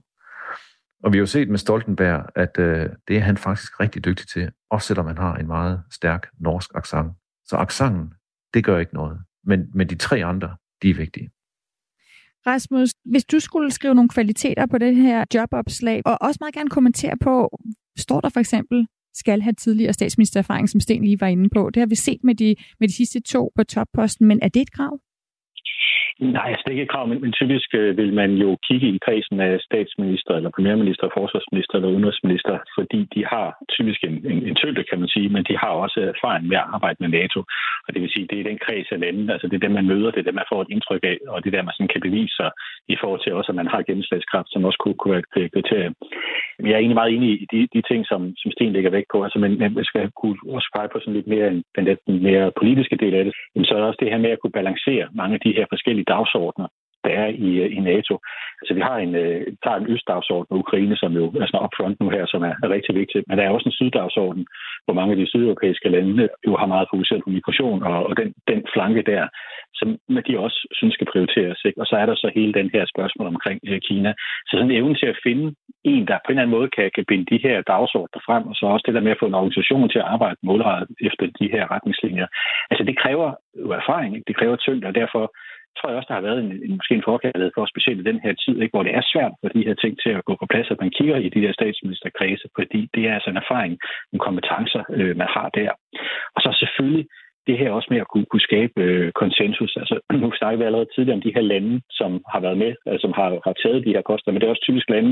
Og 1.04 1.14
vi 1.14 1.18
har 1.18 1.22
jo 1.22 1.26
set 1.26 1.50
med 1.50 1.58
Stoltenberg, 1.58 2.26
at 2.36 2.60
øh, 2.60 2.90
det 3.08 3.18
er 3.18 3.22
han 3.22 3.38
faktisk 3.38 3.80
rigtig 3.80 4.06
dygtig 4.06 4.28
til, 4.28 4.52
også 4.70 4.88
selvom 4.88 5.08
han 5.08 5.18
har 5.18 5.36
en 5.36 5.48
meget 5.48 5.84
stærk 5.92 6.28
norsk 6.40 6.72
accent. 6.76 7.12
Så 7.46 7.56
accenten, 7.56 8.14
det 8.54 8.64
gør 8.64 8.78
ikke 8.78 8.94
noget. 8.94 9.20
Men, 9.44 9.70
men 9.74 9.90
de 9.90 9.96
tre 9.96 10.26
andre, 10.26 10.56
de 10.82 10.90
er 10.90 10.94
vigtige. 10.94 11.30
Rasmus, 12.48 12.90
hvis 13.06 13.26
du 13.26 13.40
skulle 13.40 13.72
skrive 13.72 13.96
nogle 13.96 14.10
kvaliteter 14.10 14.66
på 14.66 14.78
det 14.78 14.96
her 14.96 15.26
jobopslag, 15.34 16.02
og 16.06 16.18
også 16.22 16.38
meget 16.42 16.54
gerne 16.54 16.70
kommentere 16.70 17.18
på, 17.18 17.60
står 17.98 18.22
der 18.22 18.30
for 18.30 18.40
eksempel, 18.40 18.88
skal 19.18 19.42
have 19.42 19.54
tidligere 19.54 19.94
statsministererfaring, 19.94 20.70
som 20.70 20.80
Sten 20.80 21.04
lige 21.04 21.22
var 21.22 21.28
inde 21.28 21.50
på. 21.50 21.70
Det 21.70 21.80
har 21.82 21.88
vi 21.88 21.96
set 21.96 22.20
med 22.24 22.36
de, 22.36 22.56
med 22.80 22.88
de 22.88 22.94
sidste 22.94 23.20
to 23.20 23.52
på 23.56 23.64
topposten, 23.64 24.28
men 24.28 24.40
er 24.42 24.48
det 24.48 24.62
et 24.62 24.72
krav? 24.72 25.00
Nej, 26.20 26.50
altså 26.50 26.64
det 26.64 26.72
er 26.72 26.78
ikke 26.78 26.84
et 26.84 26.96
krav, 26.96 27.08
men, 27.08 27.22
men 27.22 27.32
typisk 27.32 27.70
øh, 27.74 27.98
vil 27.98 28.14
man 28.14 28.32
jo 28.44 28.58
kigge 28.68 28.88
i 28.96 29.00
kredsen 29.06 29.40
af 29.40 29.60
statsminister, 29.60 30.34
eller 30.36 30.50
premierminister, 30.56 31.16
forsvarsminister 31.20 31.76
eller 31.76 31.90
udenrigsminister, 31.90 32.58
fordi 32.78 33.00
de 33.16 33.26
har 33.26 33.48
typisk 33.76 34.04
en, 34.04 34.16
en, 34.32 34.40
en 34.50 34.56
tyngde, 34.56 34.84
kan 34.90 35.00
man 35.00 35.10
sige, 35.16 35.30
men 35.30 35.44
de 35.50 35.58
har 35.58 35.74
også 35.84 36.00
erfaring 36.14 36.48
med 36.48 36.58
at 36.58 36.70
arbejde 36.76 36.98
med 37.00 37.10
NATO. 37.20 37.40
Og 37.86 37.90
det 37.94 38.02
vil 38.02 38.14
sige, 38.14 38.28
det 38.30 38.40
er 38.40 38.50
den 38.50 38.60
kreds 38.66 38.88
af 38.92 39.00
lande, 39.00 39.34
altså 39.34 39.48
det 39.48 39.56
er 39.56 39.66
dem, 39.66 39.72
man 39.72 39.88
møder, 39.92 40.12
det 40.12 40.20
er 40.20 40.30
dem, 40.30 40.40
man 40.42 40.52
får 40.52 40.62
et 40.62 40.74
indtryk 40.76 41.04
af, 41.12 41.18
og 41.28 41.38
det 41.44 41.48
er 41.48 41.56
der, 41.58 41.68
man 41.68 41.78
sådan 41.78 41.94
kan 41.94 42.06
bevise 42.08 42.36
sig 42.40 42.50
i 42.94 42.96
forhold 43.02 43.22
til 43.24 43.34
også, 43.34 43.52
at 43.52 43.60
man 43.62 43.72
har 43.74 43.82
gennemslagskraft, 43.88 44.50
som 44.52 44.66
også 44.66 44.80
kunne, 44.84 44.98
kunne 45.00 45.14
være 45.16 45.46
et 45.46 45.54
kriterie. 45.54 45.92
Jeg 46.60 46.76
er 46.76 46.84
egentlig 46.84 47.02
meget 47.02 47.14
enig 47.16 47.30
i 47.44 47.46
de, 47.54 47.62
de 47.76 47.82
ting, 47.90 48.02
som, 48.12 48.22
som 48.42 48.52
Sten 48.52 48.74
lægger 48.74 48.92
væk 48.98 49.08
på, 49.12 49.24
altså, 49.24 49.40
men 49.40 49.52
man 49.60 49.86
skal 49.92 50.12
kunne 50.22 50.38
også 50.56 50.70
pege 50.76 50.90
på 50.92 51.00
sådan 51.00 51.14
lidt 51.14 51.28
mere 51.28 51.50
den, 51.76 51.86
den 52.08 52.24
mere 52.30 52.52
politiske 52.62 52.98
del 53.04 53.14
af 53.20 53.24
det, 53.26 53.34
men 53.56 53.66
så 53.66 53.72
er 53.74 53.80
der 53.80 53.88
også 53.88 54.02
det 54.04 54.12
her 54.12 54.26
med 54.26 54.30
at 54.30 54.40
kunne 54.40 54.58
balancere 54.60 55.06
mange 55.22 55.34
af 55.34 55.42
de 55.46 55.56
her 55.58 55.66
forskellige 55.74 56.07
dagsordner, 56.08 56.68
der 57.08 57.14
er 57.24 57.28
i, 57.48 57.50
øh, 57.64 57.70
i 57.78 57.80
NATO. 57.92 58.14
Altså 58.62 58.74
vi 58.78 58.82
har 58.90 58.98
en, 59.06 59.16
øh, 59.24 59.42
tager 59.64 59.78
en 59.80 59.92
østdagsorden 59.94 60.48
med 60.50 60.60
Ukraine, 60.64 60.96
som 61.02 61.12
jo 61.20 61.24
er 61.42 61.48
sådan 61.48 61.64
upfront 61.66 61.98
nu 62.00 62.08
her, 62.16 62.26
som 62.34 62.42
er, 62.50 62.54
er 62.64 62.70
rigtig 62.76 62.94
vigtig. 63.02 63.20
Men 63.28 63.38
der 63.38 63.44
er 63.44 63.56
også 63.56 63.70
en 63.70 63.80
syddagsorden, 63.80 64.44
hvor 64.86 64.96
mange 64.98 65.12
af 65.14 65.18
de 65.20 65.30
sydeuropæiske 65.32 65.90
lande 65.90 66.30
jo 66.48 66.54
har 66.62 66.70
meget 66.74 66.88
fokuseret 66.94 67.22
på 67.24 67.30
migration, 67.30 67.84
og, 67.84 67.98
og 68.10 68.14
den, 68.20 68.30
den 68.52 68.62
flanke 68.74 69.02
der, 69.12 69.24
som 69.80 69.88
de 70.28 70.40
også 70.46 70.60
synes 70.78 70.94
skal 70.94 71.12
prioriteres. 71.14 71.60
Ikke? 71.66 71.82
Og 71.82 71.88
så 71.88 71.96
er 72.02 72.06
der 72.06 72.16
så 72.16 72.32
hele 72.36 72.54
den 72.60 72.70
her 72.74 72.84
spørgsmål 72.94 73.28
omkring 73.28 73.60
øh, 73.70 73.80
Kina. 73.88 74.12
Så 74.48 74.52
sådan 74.54 74.72
en 74.72 74.78
evne 74.80 74.96
til 74.96 75.10
at 75.14 75.22
finde 75.28 75.46
en, 75.94 76.08
der 76.08 76.18
på 76.18 76.30
en 76.30 76.32
eller 76.32 76.42
anden 76.42 76.58
måde 76.58 76.70
kan, 76.78 76.92
kan 76.96 77.06
binde 77.08 77.26
de 77.32 77.44
her 77.46 77.56
dagsordner 77.74 78.22
frem, 78.28 78.44
og 78.50 78.56
så 78.56 78.66
også 78.66 78.84
det 78.88 78.96
der 78.96 79.06
med 79.08 79.16
at 79.16 79.22
få 79.22 79.28
en 79.30 79.40
organisation 79.42 79.90
til 79.90 80.00
at 80.00 80.10
arbejde 80.16 80.38
målrettet 80.44 80.96
efter 81.08 81.26
de 81.40 81.48
her 81.54 81.64
retningslinjer. 81.74 82.28
Altså 82.72 82.84
det 82.90 82.96
kræver 83.04 83.30
jo 83.64 83.70
erfaring, 83.82 84.12
ikke? 84.16 84.28
det 84.28 84.36
kræver 84.40 84.56
tyngde, 84.56 84.88
og 84.88 84.96
derfor 84.96 85.24
tror 85.78 85.90
jeg 85.90 85.98
også, 85.98 86.12
der 86.12 86.20
har 86.20 86.28
været 86.30 86.40
en, 86.44 86.52
en 86.66 86.74
måske 86.80 86.96
en 86.96 87.10
forkærlighed 87.12 87.52
for, 87.56 87.66
specielt 87.66 88.00
i 88.02 88.10
den 88.10 88.20
her 88.26 88.34
tid, 88.44 88.56
ikke, 88.62 88.76
hvor 88.76 88.86
det 88.88 88.94
er 88.96 89.12
svært 89.14 89.34
for 89.42 89.50
de 89.56 89.66
her 89.68 89.76
ting 89.84 89.94
til 90.04 90.10
at 90.10 90.26
gå 90.26 90.34
på 90.40 90.48
plads, 90.52 90.72
at 90.72 90.82
man 90.84 90.96
kigger 90.98 91.18
i 91.18 91.30
de 91.36 91.42
der 91.46 91.54
statsministerkredse, 91.54 92.48
fordi 92.58 92.82
det 92.96 93.04
er 93.08 93.14
altså 93.14 93.30
en 93.30 93.42
erfaring, 93.44 93.74
nogle 94.12 94.26
kompetencer, 94.28 94.84
øh, 94.98 95.14
man 95.22 95.30
har 95.36 95.48
der. 95.60 95.72
Og 96.36 96.40
så 96.44 96.50
selvfølgelig 96.62 97.06
det 97.48 97.58
her 97.58 97.72
også 97.72 97.88
med 97.94 98.00
at 98.04 98.12
kunne, 98.14 98.28
kunne 98.32 98.50
skabe 98.50 98.82
øh, 98.88 99.12
konsensus. 99.12 99.74
Altså, 99.82 99.96
nu 100.24 100.32
snakker 100.40 100.58
vi 100.60 100.66
allerede 100.66 100.90
tidligere 100.96 101.18
om 101.20 101.26
de 101.28 101.36
her 101.36 101.46
lande, 101.54 101.82
som 102.00 102.12
har 102.34 102.40
været 102.46 102.58
med, 102.64 102.72
altså, 102.86 103.02
som 103.06 103.14
har, 103.20 103.30
har 103.48 103.54
taget 103.64 103.86
de 103.86 103.96
her 103.96 104.06
koster, 104.10 104.32
men 104.32 104.40
det 104.40 104.46
er 104.48 104.54
også 104.54 104.68
typisk 104.68 104.90
lande, 104.90 105.12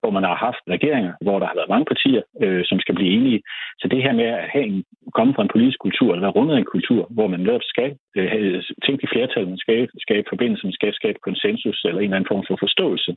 hvor 0.00 0.10
man 0.16 0.24
har 0.28 0.36
haft 0.46 0.62
regeringer, 0.74 1.12
hvor 1.24 1.38
der 1.38 1.46
har 1.46 1.58
været 1.58 1.72
mange 1.74 1.90
partier, 1.92 2.22
øh, 2.42 2.62
som 2.68 2.78
skal 2.80 2.94
blive 2.94 3.12
enige. 3.16 3.40
Så 3.80 3.88
det 3.92 4.02
her 4.04 4.12
med 4.20 4.24
at 4.24 4.48
have 4.54 4.66
en, 4.70 4.84
komme 5.18 5.34
fra 5.34 5.42
en 5.42 5.54
politisk 5.54 5.78
kultur, 5.78 6.10
eller 6.10 6.26
være 6.26 6.38
rundet 6.38 6.54
af 6.54 6.58
en 6.60 6.72
kultur, 6.74 7.02
hvor 7.16 7.26
man 7.32 7.40
netop 7.40 7.66
skal 7.72 7.90
øh, 8.16 8.62
tænke 8.86 9.04
i 9.04 9.12
flertal, 9.14 9.48
man 9.48 9.64
skal 9.64 9.88
skabe 10.06 10.26
forbindelse, 10.28 10.66
man 10.66 10.78
skal 10.78 10.94
skabe 10.94 11.18
konsensus 11.28 11.78
eller 11.84 12.00
en 12.00 12.04
eller 12.04 12.16
anden 12.16 12.32
form 12.32 12.44
for 12.48 12.56
forståelse. 12.64 13.10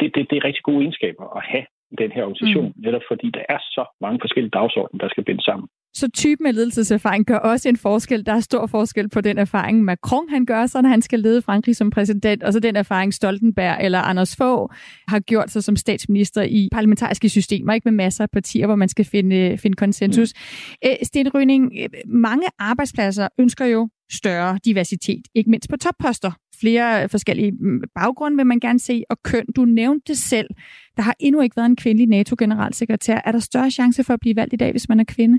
Det, 0.00 0.08
det, 0.14 0.22
det 0.30 0.36
er 0.36 0.44
rigtig 0.48 0.64
gode 0.68 0.82
egenskaber 0.84 1.24
at 1.38 1.42
have 1.52 1.66
i 1.92 1.96
den 2.02 2.10
her 2.12 2.22
organisation, 2.22 2.68
mm. 2.68 2.82
netop 2.86 3.04
fordi 3.10 3.26
der 3.38 3.44
er 3.54 3.60
så 3.76 3.84
mange 4.04 4.18
forskellige 4.24 4.56
dagsordner, 4.58 4.98
der 5.02 5.08
skal 5.08 5.24
bindes 5.24 5.44
sammen. 5.44 5.68
Så 5.94 6.08
typen 6.14 6.46
af 6.46 6.54
ledelseserfaring 6.54 7.26
gør 7.26 7.36
også 7.36 7.68
en 7.68 7.76
forskel. 7.76 8.26
Der 8.26 8.32
er 8.32 8.40
stor 8.40 8.66
forskel 8.66 9.08
på 9.08 9.20
den 9.20 9.38
erfaring, 9.38 9.84
Macron 9.84 10.28
han 10.28 10.46
gør 10.46 10.66
så, 10.66 10.82
når 10.82 10.88
han 10.88 11.02
skal 11.02 11.20
lede 11.20 11.42
Frankrig 11.42 11.76
som 11.76 11.90
præsident, 11.90 12.42
og 12.42 12.52
så 12.52 12.60
den 12.60 12.76
erfaring, 12.76 13.14
Stoltenberg 13.14 13.84
eller 13.84 13.98
Anders 13.98 14.36
Fogh 14.36 14.74
har 15.08 15.20
gjort 15.20 15.50
sig 15.50 15.64
som 15.64 15.76
statsminister 15.76 16.42
i 16.42 16.68
parlamentariske 16.72 17.28
systemer, 17.28 17.74
ikke 17.74 17.84
med 17.84 17.92
masser 17.92 18.24
af 18.24 18.30
partier, 18.30 18.66
hvor 18.66 18.76
man 18.76 18.88
skal 18.88 19.04
finde, 19.04 19.58
finde 19.58 19.76
konsensus. 19.76 20.32
Mm. 20.84 20.90
Sten 21.02 21.34
Rønning, 21.34 21.72
mange 22.06 22.46
arbejdspladser 22.58 23.28
ønsker 23.38 23.64
jo 23.64 23.88
større 24.12 24.58
diversitet, 24.64 25.22
ikke 25.34 25.50
mindst 25.50 25.68
på 25.70 25.76
topposter. 25.76 26.32
Flere 26.60 27.08
forskellige 27.08 27.52
mm, 27.52 27.82
baggrunde 27.94 28.36
vil 28.36 28.46
man 28.46 28.60
gerne 28.60 28.80
se, 28.80 29.02
og 29.10 29.22
køn. 29.22 29.44
Du 29.56 29.64
nævnte 29.64 30.04
det 30.06 30.18
selv. 30.18 30.46
Der 30.96 31.02
har 31.02 31.14
endnu 31.20 31.40
ikke 31.40 31.56
været 31.56 31.66
en 31.66 31.76
kvindelig 31.76 32.08
NATO-generalsekretær. 32.08 33.20
Er 33.24 33.32
der 33.32 33.38
større 33.38 33.70
chance 33.70 34.04
for 34.04 34.14
at 34.14 34.20
blive 34.20 34.36
valgt 34.36 34.52
i 34.52 34.56
dag, 34.56 34.70
hvis 34.70 34.88
man 34.88 35.00
er 35.00 35.04
kvinde? 35.04 35.38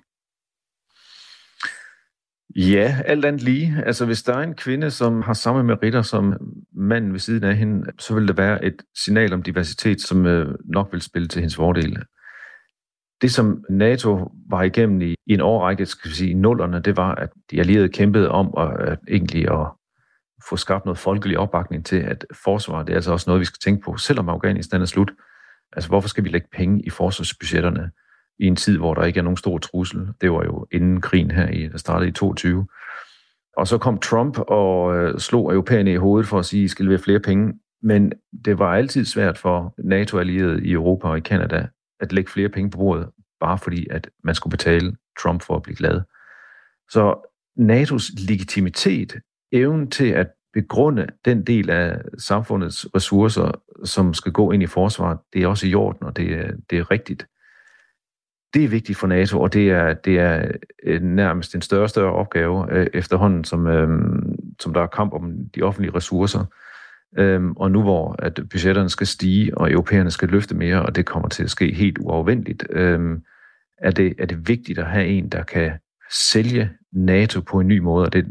Ja, 2.55 2.97
alt 3.05 3.25
andet 3.25 3.43
lige. 3.43 3.83
Altså, 3.85 4.05
hvis 4.05 4.23
der 4.23 4.33
er 4.33 4.43
en 4.43 4.55
kvinde, 4.55 4.91
som 4.91 5.21
har 5.21 5.33
samme 5.33 5.63
meritter 5.63 6.01
som 6.01 6.33
manden 6.73 7.11
ved 7.11 7.19
siden 7.19 7.43
af 7.43 7.55
hende, 7.55 7.91
så 7.99 8.15
vil 8.15 8.27
det 8.27 8.37
være 8.37 8.65
et 8.65 8.81
signal 9.03 9.33
om 9.33 9.43
diversitet, 9.43 10.01
som 10.01 10.25
øh, 10.25 10.55
nok 10.65 10.89
vil 10.91 11.01
spille 11.01 11.27
til 11.27 11.39
hendes 11.39 11.55
fordel. 11.55 12.03
Det, 13.21 13.31
som 13.31 13.63
NATO 13.69 14.31
var 14.49 14.63
igennem 14.63 15.01
i, 15.01 15.15
i 15.27 15.33
en 15.33 15.41
årrække, 15.41 15.85
skal 15.85 16.11
vi 16.11 16.15
sige, 16.15 16.31
i 16.31 16.33
nullerne, 16.33 16.79
det 16.79 16.97
var, 16.97 17.15
at 17.15 17.29
de 17.51 17.59
allierede 17.59 17.89
kæmpede 17.89 18.29
om 18.29 18.53
at, 18.57 18.87
at 18.87 18.99
egentlig 19.09 19.51
at 19.51 19.67
få 20.49 20.57
skabt 20.57 20.85
noget 20.85 20.97
folkelig 20.97 21.39
opbakning 21.39 21.85
til, 21.85 21.97
at 21.97 22.25
forsvar, 22.43 22.83
det 22.83 22.91
er 22.91 22.95
altså 22.95 23.11
også 23.11 23.29
noget, 23.29 23.39
vi 23.39 23.45
skal 23.45 23.59
tænke 23.63 23.83
på, 23.85 23.97
selvom 23.97 24.29
Afghanistan 24.29 24.81
er 24.81 24.85
slut. 24.85 25.11
Altså, 25.73 25.89
hvorfor 25.89 26.09
skal 26.09 26.23
vi 26.23 26.29
lægge 26.29 26.47
penge 26.51 26.85
i 26.85 26.89
forsvarsbudgetterne? 26.89 27.91
I 28.39 28.47
en 28.47 28.55
tid, 28.55 28.77
hvor 28.77 28.93
der 28.93 29.03
ikke 29.03 29.19
er 29.19 29.23
nogen 29.23 29.37
stor 29.37 29.57
trussel. 29.57 30.07
Det 30.21 30.31
var 30.31 30.43
jo 30.43 30.67
inden 30.71 31.01
krigen 31.01 31.31
her, 31.31 31.47
i, 31.47 31.67
der 31.67 31.77
startede 31.77 32.09
i 32.09 32.11
22. 32.11 32.67
Og 33.57 33.67
så 33.67 33.77
kom 33.77 33.99
Trump 33.99 34.39
og 34.39 34.95
øh, 34.97 35.19
slog 35.19 35.51
europæerne 35.53 35.91
i 35.91 35.95
hovedet 35.95 36.27
for 36.27 36.39
at 36.39 36.45
sige, 36.45 36.61
at 36.61 36.65
I 36.65 36.67
skal 36.67 36.85
levere 36.85 36.99
flere 36.99 37.19
penge. 37.19 37.53
Men 37.81 38.11
det 38.45 38.59
var 38.59 38.73
altid 38.75 39.05
svært 39.05 39.37
for 39.37 39.73
NATO-allierede 39.77 40.65
i 40.65 40.71
Europa 40.71 41.07
og 41.07 41.17
i 41.17 41.21
Kanada 41.21 41.67
at 41.99 42.13
lægge 42.13 42.31
flere 42.31 42.49
penge 42.49 42.71
på 42.71 42.77
bordet, 42.77 43.09
bare 43.39 43.57
fordi, 43.57 43.87
at 43.91 44.09
man 44.23 44.35
skulle 44.35 44.51
betale 44.51 44.95
Trump 45.19 45.41
for 45.43 45.55
at 45.55 45.63
blive 45.63 45.75
glad. 45.75 46.01
Så 46.89 47.29
NATO's 47.59 48.27
legitimitet, 48.27 49.15
evnen 49.51 49.91
til 49.91 50.07
at 50.07 50.27
begrunde 50.53 51.07
den 51.25 51.43
del 51.43 51.69
af 51.69 52.01
samfundets 52.17 52.87
ressourcer, 52.95 53.51
som 53.83 54.13
skal 54.13 54.31
gå 54.31 54.51
ind 54.51 54.63
i 54.63 54.67
forsvaret, 54.67 55.19
det 55.33 55.43
er 55.43 55.47
også 55.47 55.67
i 55.67 55.73
orden, 55.73 56.03
og 56.03 56.17
det 56.17 56.33
er, 56.33 56.51
det 56.69 56.77
er 56.77 56.91
rigtigt 56.91 57.27
det 58.53 58.63
er 58.63 58.67
vigtigt 58.67 58.97
for 58.97 59.07
NATO, 59.07 59.41
og 59.41 59.53
det 59.53 59.69
er, 59.69 59.93
det 59.93 60.19
er 60.19 60.51
øh, 60.83 61.01
nærmest 61.01 61.55
en 61.55 61.61
større 61.61 61.83
og 61.83 61.89
større 61.89 62.13
opgave 62.13 62.67
øh, 62.71 62.87
efterhånden, 62.93 63.43
som, 63.43 63.67
øh, 63.67 63.89
som 64.59 64.73
der 64.73 64.81
er 64.81 64.87
kamp 64.87 65.13
om 65.13 65.31
de 65.55 65.61
offentlige 65.61 65.95
ressourcer. 65.95 66.45
Øhm, 67.17 67.51
og 67.51 67.71
nu 67.71 67.81
hvor 67.81 68.15
at 68.19 68.39
budgetterne 68.49 68.89
skal 68.89 69.07
stige, 69.07 69.57
og 69.57 69.71
europæerne 69.71 70.11
skal 70.11 70.29
løfte 70.29 70.55
mere, 70.55 70.81
og 70.81 70.95
det 70.95 71.05
kommer 71.05 71.29
til 71.29 71.43
at 71.43 71.49
ske 71.49 71.73
helt 71.73 71.97
uafvendeligt, 71.97 72.65
øhm, 72.69 73.23
er, 73.77 73.91
det, 73.91 74.13
er 74.19 74.25
det 74.25 74.47
vigtigt 74.47 74.79
at 74.79 74.85
have 74.85 75.07
en, 75.07 75.29
der 75.29 75.43
kan 75.43 75.71
sælge 76.11 76.69
NATO 76.91 77.41
på 77.41 77.59
en 77.59 77.67
ny 77.67 77.77
måde, 77.77 78.05
og 78.05 78.13
det, 78.13 78.25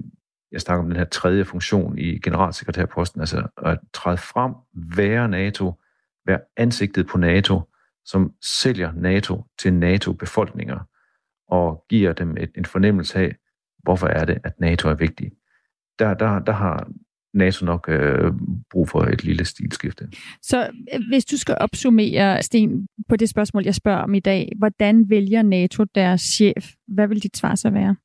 jeg 0.52 0.60
snakker 0.60 0.84
om 0.84 0.90
den 0.90 0.98
her 0.98 1.04
tredje 1.04 1.44
funktion 1.44 1.98
i 1.98 2.18
generalsekretærposten, 2.18 3.20
altså 3.20 3.42
at 3.64 3.78
træde 3.94 4.16
frem, 4.16 4.52
være 4.96 5.28
NATO, 5.28 5.80
være 6.26 6.40
ansigtet 6.56 7.06
på 7.06 7.18
NATO, 7.18 7.60
som 8.04 8.32
sælger 8.42 8.92
NATO 8.92 9.44
til 9.58 9.72
NATO-befolkninger 9.72 10.78
og 11.48 11.84
giver 11.88 12.12
dem 12.12 12.36
et, 12.36 12.50
en 12.56 12.64
fornemmelse 12.64 13.18
af, 13.18 13.36
hvorfor 13.82 14.06
er 14.06 14.24
det, 14.24 14.38
at 14.44 14.52
NATO 14.60 14.88
er 14.88 14.94
vigtig. 14.94 15.30
Der, 15.98 16.14
der, 16.14 16.38
der 16.38 16.52
har 16.52 16.88
NATO 17.34 17.64
nok 17.66 17.88
øh, 17.88 18.32
brug 18.70 18.88
for 18.88 19.02
et 19.02 19.24
lille 19.24 19.44
stilskifte. 19.44 20.08
Så 20.42 20.70
øh, 20.94 21.00
hvis 21.08 21.24
du 21.24 21.36
skal 21.36 21.56
opsummere, 21.60 22.42
Sten, 22.42 22.86
på 23.08 23.16
det 23.16 23.28
spørgsmål, 23.28 23.64
jeg 23.64 23.74
spørger 23.74 24.02
om 24.02 24.14
i 24.14 24.20
dag, 24.20 24.52
hvordan 24.58 25.10
vælger 25.10 25.42
NATO 25.42 25.84
deres 25.84 26.20
chef? 26.20 26.72
Hvad 26.88 27.08
vil 27.08 27.22
dit 27.22 27.36
svar 27.36 27.54
så 27.54 27.70
være? 27.70 27.96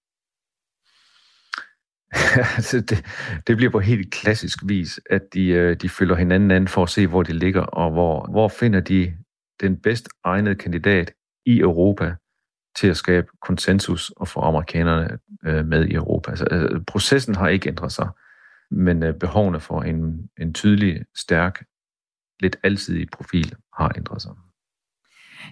altså 2.56 2.82
det, 2.90 3.06
det 3.48 3.58
bliver 3.58 3.72
på 3.72 3.80
helt 3.80 4.12
klassisk 4.12 4.60
vis, 4.66 5.00
at 5.10 5.22
de, 5.34 5.48
øh, 5.48 5.76
de 5.76 5.90
følger 5.90 6.16
hinanden 6.16 6.52
an 6.52 6.68
for 6.68 6.84
at 6.84 6.90
se, 6.90 7.08
hvor 7.08 7.24
de 7.24 7.34
ligger, 7.34 7.62
og 7.62 7.92
hvor, 7.92 8.32
hvor 8.32 8.48
finder 8.48 8.80
de 8.80 9.14
den 9.62 9.78
bedst 9.82 10.10
egnede 10.24 10.56
kandidat 10.56 11.13
i 11.46 11.60
Europa 11.60 12.15
til 12.76 12.88
at 12.88 12.98
skabe 12.98 13.28
konsensus 13.41 14.10
og 14.10 14.28
få 14.28 14.39
amerikanerne 14.39 15.20
øh, 15.46 15.65
med 15.65 15.86
i 15.86 15.93
Europa. 15.93 16.32
Altså, 16.32 16.46
altså, 16.46 16.84
processen 16.88 17.36
har 17.36 17.48
ikke 17.48 17.70
ændret 17.70 17.91
sig, 17.91 18.10
men 18.72 19.04
øh, 19.04 19.13
behovene 19.20 19.60
for 19.60 19.82
en, 19.82 20.30
en 20.39 20.54
tydelig, 20.54 21.06
stærk, 21.15 21.63
lidt 22.39 22.56
alsidig 22.63 23.08
profil 23.13 23.56
har 23.78 23.91
ændret 23.98 24.22
sig. 24.22 24.32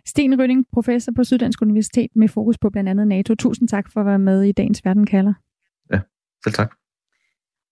Sten 0.06 0.40
Rønning, 0.40 0.66
professor 0.74 1.12
på 1.16 1.24
Syddansk 1.24 1.62
Universitet 1.62 2.10
med 2.16 2.28
fokus 2.28 2.58
på 2.58 2.70
blandt 2.70 2.90
andet 2.90 3.08
NATO. 3.08 3.36
Tusind 3.36 3.68
tak 3.68 3.92
for 3.92 4.00
at 4.00 4.06
være 4.06 4.20
med 4.20 4.44
i 4.44 4.52
dagens 4.52 4.86
Verden 4.86 5.06
kalder. 5.06 5.34
Ja, 5.94 6.00
selv 6.44 6.54
tak. 6.54 6.76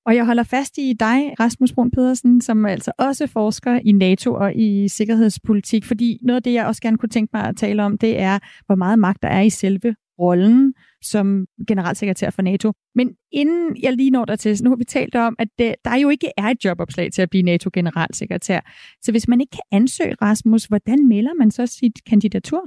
Og 0.05 0.15
jeg 0.15 0.25
holder 0.25 0.43
fast 0.43 0.77
i 0.77 0.93
dig, 0.99 1.33
Rasmus 1.39 1.73
Brun 1.73 1.91
Pedersen, 1.91 2.41
som 2.41 2.65
altså 2.65 2.91
også 2.97 3.27
forsker 3.27 3.79
i 3.85 3.91
NATO 3.91 4.33
og 4.33 4.55
i 4.55 4.87
sikkerhedspolitik, 4.87 5.85
fordi 5.85 6.19
noget 6.21 6.35
af 6.35 6.43
det, 6.43 6.53
jeg 6.53 6.65
også 6.65 6.81
gerne 6.81 6.97
kunne 6.97 7.09
tænke 7.09 7.29
mig 7.33 7.43
at 7.43 7.57
tale 7.57 7.83
om, 7.83 7.97
det 7.97 8.19
er, 8.19 8.39
hvor 8.65 8.75
meget 8.75 8.99
magt 8.99 9.23
der 9.23 9.29
er 9.29 9.41
i 9.41 9.49
selve 9.49 9.95
rollen 10.19 10.73
som 11.01 11.45
generalsekretær 11.67 12.29
for 12.29 12.41
NATO. 12.41 12.73
Men 12.95 13.11
inden 13.31 13.77
jeg 13.83 13.93
lige 13.93 14.11
når 14.11 14.25
der 14.25 14.35
til, 14.35 14.63
nu 14.63 14.69
har 14.69 14.75
vi 14.75 14.83
talt 14.83 15.15
om, 15.15 15.35
at 15.39 15.47
det, 15.57 15.75
der 15.85 15.95
jo 15.95 16.09
ikke 16.09 16.27
er 16.37 16.43
et 16.43 16.65
jobopslag 16.65 17.11
til 17.11 17.21
at 17.21 17.29
blive 17.29 17.43
NATO-generalsekretær. 17.43 18.59
Så 19.01 19.11
hvis 19.11 19.27
man 19.27 19.41
ikke 19.41 19.51
kan 19.51 19.79
ansøge 19.79 20.15
Rasmus, 20.21 20.65
hvordan 20.65 21.07
melder 21.07 21.33
man 21.39 21.51
så 21.51 21.65
sit 21.65 21.99
kandidatur? 22.09 22.61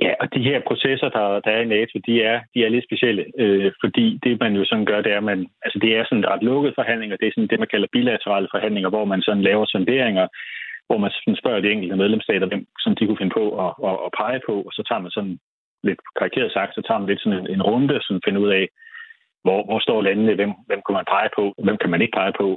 Ja, 0.00 0.12
og 0.20 0.34
de 0.34 0.42
her 0.42 0.60
processer, 0.68 1.08
der, 1.08 1.40
der 1.40 1.50
er 1.50 1.60
i 1.62 1.72
NATO, 1.76 1.98
de 2.06 2.22
er, 2.22 2.40
de 2.54 2.64
er 2.64 2.68
lidt 2.68 2.84
specielle, 2.84 3.24
øh, 3.38 3.72
fordi 3.80 4.20
det, 4.24 4.40
man 4.40 4.54
jo 4.56 4.64
sådan 4.64 4.84
gør, 4.84 5.00
det 5.00 5.12
er, 5.12 5.20
man, 5.20 5.46
altså 5.64 5.78
det 5.78 5.96
er 5.96 6.04
sådan 6.04 6.28
ret 6.28 6.42
lukkede 6.42 6.74
forhandlinger, 6.74 7.16
det 7.16 7.26
er 7.28 7.32
sådan 7.34 7.48
det, 7.48 7.58
man 7.58 7.68
kalder 7.68 7.88
bilaterale 7.92 8.48
forhandlinger, 8.50 8.90
hvor 8.90 9.04
man 9.04 9.22
sådan 9.22 9.42
laver 9.42 9.66
sonderinger, 9.66 10.26
hvor 10.86 10.98
man 10.98 11.10
sådan 11.10 11.36
spørger 11.36 11.60
de 11.60 11.70
enkelte 11.70 11.96
medlemsstater, 11.96 12.46
hvem 12.46 12.66
som 12.78 12.96
de 12.96 13.06
kunne 13.06 13.20
finde 13.22 13.36
på 13.40 13.44
at, 13.64 13.72
at, 13.88 13.96
at 14.06 14.10
pege 14.20 14.40
på, 14.46 14.54
og 14.66 14.72
så 14.72 14.82
tager 14.88 15.02
man 15.02 15.10
sådan 15.10 15.38
lidt 15.82 16.00
karikeret 16.18 16.52
sagt, 16.52 16.74
så 16.74 16.82
tager 16.86 16.98
man 16.98 17.08
lidt 17.08 17.22
sådan 17.22 17.38
en, 17.38 17.50
en 17.54 17.62
runde, 17.62 17.98
sådan 18.02 18.24
finder 18.24 18.40
ud 18.40 18.50
af, 18.60 18.68
hvor, 19.44 19.64
hvor 19.64 19.78
står 19.78 20.02
landene, 20.02 20.34
hvem, 20.34 20.52
hvem 20.68 20.80
kan 20.86 20.94
man 20.98 21.10
pege 21.14 21.30
på, 21.36 21.44
hvem 21.64 21.76
kan 21.80 21.90
man 21.90 22.02
ikke 22.02 22.16
pege 22.20 22.32
på, 22.40 22.48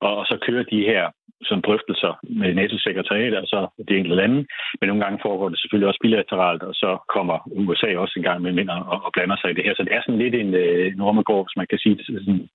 og, 0.00 0.12
og 0.20 0.24
så 0.26 0.36
kører 0.46 0.64
de 0.72 0.80
her 0.90 1.04
sådan 1.42 1.64
drøftelser 1.66 2.12
med 2.40 2.54
NATO-sekretariat, 2.54 3.34
og 3.34 3.46
så 3.52 3.56
altså 3.56 3.84
de 3.88 3.96
enkelte 3.96 4.20
lande. 4.22 4.38
Men 4.78 4.86
nogle 4.88 5.04
gange 5.04 5.18
foregår 5.26 5.48
det 5.48 5.58
selvfølgelig 5.60 5.88
også 5.88 6.02
bilateralt, 6.02 6.62
og 6.62 6.74
så 6.74 6.90
kommer 7.14 7.36
USA 7.68 7.90
også 7.96 8.14
en 8.16 8.26
gang 8.28 8.42
med 8.42 8.58
ind 8.58 8.70
og, 8.70 9.02
og 9.06 9.10
blander 9.14 9.36
sig 9.38 9.50
i 9.50 9.54
det 9.54 9.64
her. 9.64 9.74
Så 9.74 9.82
det 9.86 9.92
er 9.94 10.02
sådan 10.02 10.22
lidt 10.24 10.34
en, 10.34 10.54
øh, 10.54 10.92
en 10.94 11.00
ormegård, 11.00 11.44
hvis 11.46 11.56
man 11.60 11.66
kan 11.70 11.78
sige 11.78 11.96
det 11.96 12.06
sådan. 12.06 12.48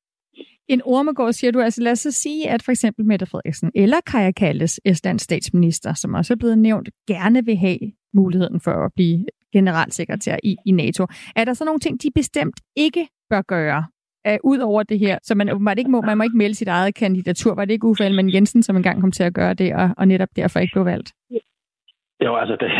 En 0.73 0.81
ormegård, 0.85 1.33
siger 1.33 1.51
du. 1.51 1.59
Altså 1.59 1.83
lad 1.83 1.91
os 1.91 1.99
så 1.99 2.11
sige, 2.11 2.49
at 2.49 2.61
for 2.65 2.71
eksempel 2.71 3.05
Mette 3.05 3.25
Frederiksen 3.25 3.71
eller 3.75 3.99
Kaja 4.11 4.31
Kalles, 4.31 4.79
Estlands 4.85 5.23
statsminister, 5.23 5.93
som 5.93 6.13
også 6.13 6.33
er 6.33 6.37
blevet 6.37 6.57
nævnt, 6.57 6.89
gerne 7.07 7.45
vil 7.45 7.57
have 7.57 7.79
muligheden 8.13 8.59
for 8.61 8.85
at 8.85 8.91
blive 8.95 9.25
generalsekretær 9.53 10.37
i, 10.43 10.55
i 10.65 10.71
NATO. 10.71 11.07
Er 11.35 11.43
der 11.45 11.53
så 11.53 11.65
nogle 11.65 11.79
ting, 11.79 12.03
de 12.03 12.11
bestemt 12.15 12.57
ikke 12.75 13.07
bør 13.29 13.41
gøre, 13.41 13.85
uh, 14.27 14.51
ud 14.51 14.59
over 14.59 14.83
det 14.83 14.99
her, 14.99 15.17
så 15.23 15.35
man 15.35 15.61
man 15.61 15.77
ikke 15.77 15.91
må, 15.91 16.01
man 16.01 16.17
må 16.17 16.23
ikke 16.23 16.37
melde 16.37 16.55
sit 16.55 16.67
eget 16.67 16.95
kandidatur. 16.95 17.55
Var 17.55 17.65
det 17.65 17.73
ikke 17.73 17.87
Uffe 17.87 18.03
Ellemann 18.03 18.33
Jensen, 18.33 18.63
som 18.63 18.75
engang 18.75 19.01
kom 19.01 19.11
til 19.11 19.23
at 19.23 19.33
gøre 19.33 19.53
det, 19.53 19.75
og, 19.75 19.89
og 19.97 20.07
netop 20.07 20.29
derfor 20.35 20.59
ikke 20.59 20.73
blev 20.73 20.85
valgt? 20.85 21.11
Jo, 22.25 22.35
altså 22.35 22.55
det, 22.61 22.71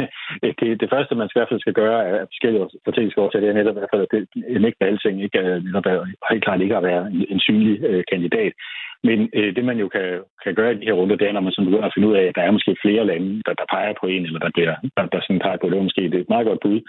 det, 0.60 0.82
det 0.82 0.89
første, 0.93 1.15
man 1.15 1.28
skal 1.28 1.39
i 1.39 1.41
hvert 1.41 1.52
fald 1.52 1.65
skal 1.65 1.80
gøre 1.82 1.99
af 2.08 2.28
forskellige 2.32 2.69
strategiske 2.82 3.21
årsager, 3.21 3.41
det 3.41 3.49
er 3.49 3.60
netop 3.60 3.75
i 3.75 3.80
hvert 3.80 3.93
fald, 3.93 4.06
at 4.06 4.12
det 4.12 4.62
nægter 4.62 4.86
alting 4.86 5.23
ikke 5.23 5.38
er 5.38 5.60
netop 5.60 5.86
helt 6.32 6.43
klart 6.43 6.62
ikke 6.62 6.78
at 6.78 6.84
være 6.84 7.04
en, 7.13 7.25
en 7.34 7.39
synlig 7.39 7.84
øh, 7.89 8.04
kandidat. 8.12 8.54
Men 9.08 9.19
øh, 9.38 9.56
det, 9.56 9.63
man 9.65 9.78
jo 9.84 9.88
kan, 9.95 10.08
kan 10.43 10.56
gøre 10.56 10.71
i 10.73 10.80
de 10.80 10.86
her 10.86 10.97
runder, 10.99 11.15
det 11.15 11.28
er, 11.28 11.34
når 11.34 11.45
man 11.45 11.54
sådan 11.54 11.65
begynder 11.65 11.88
at 11.88 11.95
finde 11.95 12.08
ud 12.10 12.15
af, 12.19 12.25
at 12.28 12.36
der 12.36 12.41
er 12.41 12.52
måske 12.52 12.75
flere 12.84 13.06
lande, 13.06 13.41
der, 13.45 13.54
der 13.60 13.71
peger 13.73 13.93
på 14.02 14.06
en, 14.13 14.23
eller 14.25 14.39
der, 14.39 14.52
bliver, 14.54 14.75
der, 14.97 15.06
der 15.13 15.19
sådan 15.21 15.43
peger 15.45 15.58
på, 15.62 15.69
det 15.69 15.78
er 15.78 15.89
måske 15.89 16.02
det 16.12 16.17
er 16.17 16.25
et 16.25 16.34
meget 16.36 16.47
godt 16.49 16.62
bud. 16.65 16.80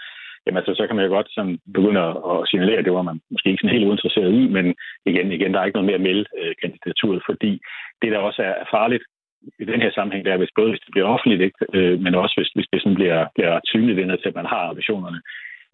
Jamen 0.45 0.57
altså, 0.57 0.73
så 0.75 0.87
kan 0.87 0.95
man 0.95 1.05
jo 1.05 1.11
godt 1.11 1.29
sådan 1.31 1.59
begynde 1.73 2.01
at 2.31 2.47
signalere, 2.49 2.79
at 2.79 2.85
det 2.85 2.93
var 2.93 3.01
man 3.09 3.21
måske 3.31 3.49
ikke 3.49 3.61
sådan 3.61 3.75
helt 3.75 3.87
uinteresseret 3.89 4.33
i, 4.41 4.43
men 4.55 4.65
igen, 5.05 5.31
igen, 5.31 5.53
der 5.53 5.59
er 5.59 5.65
ikke 5.65 5.77
noget 5.77 5.89
mere 5.89 6.01
at 6.01 6.07
melde 6.09 6.25
øh, 6.39 6.53
kandidaturet, 6.61 7.21
fordi 7.29 7.51
det, 8.01 8.11
der 8.11 8.17
også 8.17 8.41
er 8.43 8.65
farligt 8.71 9.03
i 9.59 9.65
den 9.71 9.81
her 9.81 9.91
sammenhæng, 9.91 10.25
det 10.25 10.33
er, 10.33 10.37
hvis 10.41 10.57
både 10.57 10.69
hvis 10.69 10.83
det 10.85 10.91
bliver 10.91 11.07
offentligt, 11.13 11.41
ikke, 11.41 11.59
øh, 11.77 11.99
men 12.03 12.15
også 12.15 12.35
hvis, 12.37 12.51
hvis 12.55 12.69
det 12.73 12.81
sådan 12.81 12.99
bliver, 12.99 13.19
bliver 13.35 13.59
tydeligt 13.69 13.99
indad 13.99 14.17
til, 14.17 14.31
at 14.31 14.39
man 14.41 14.51
har 14.53 14.63
ambitionerne. 14.69 15.19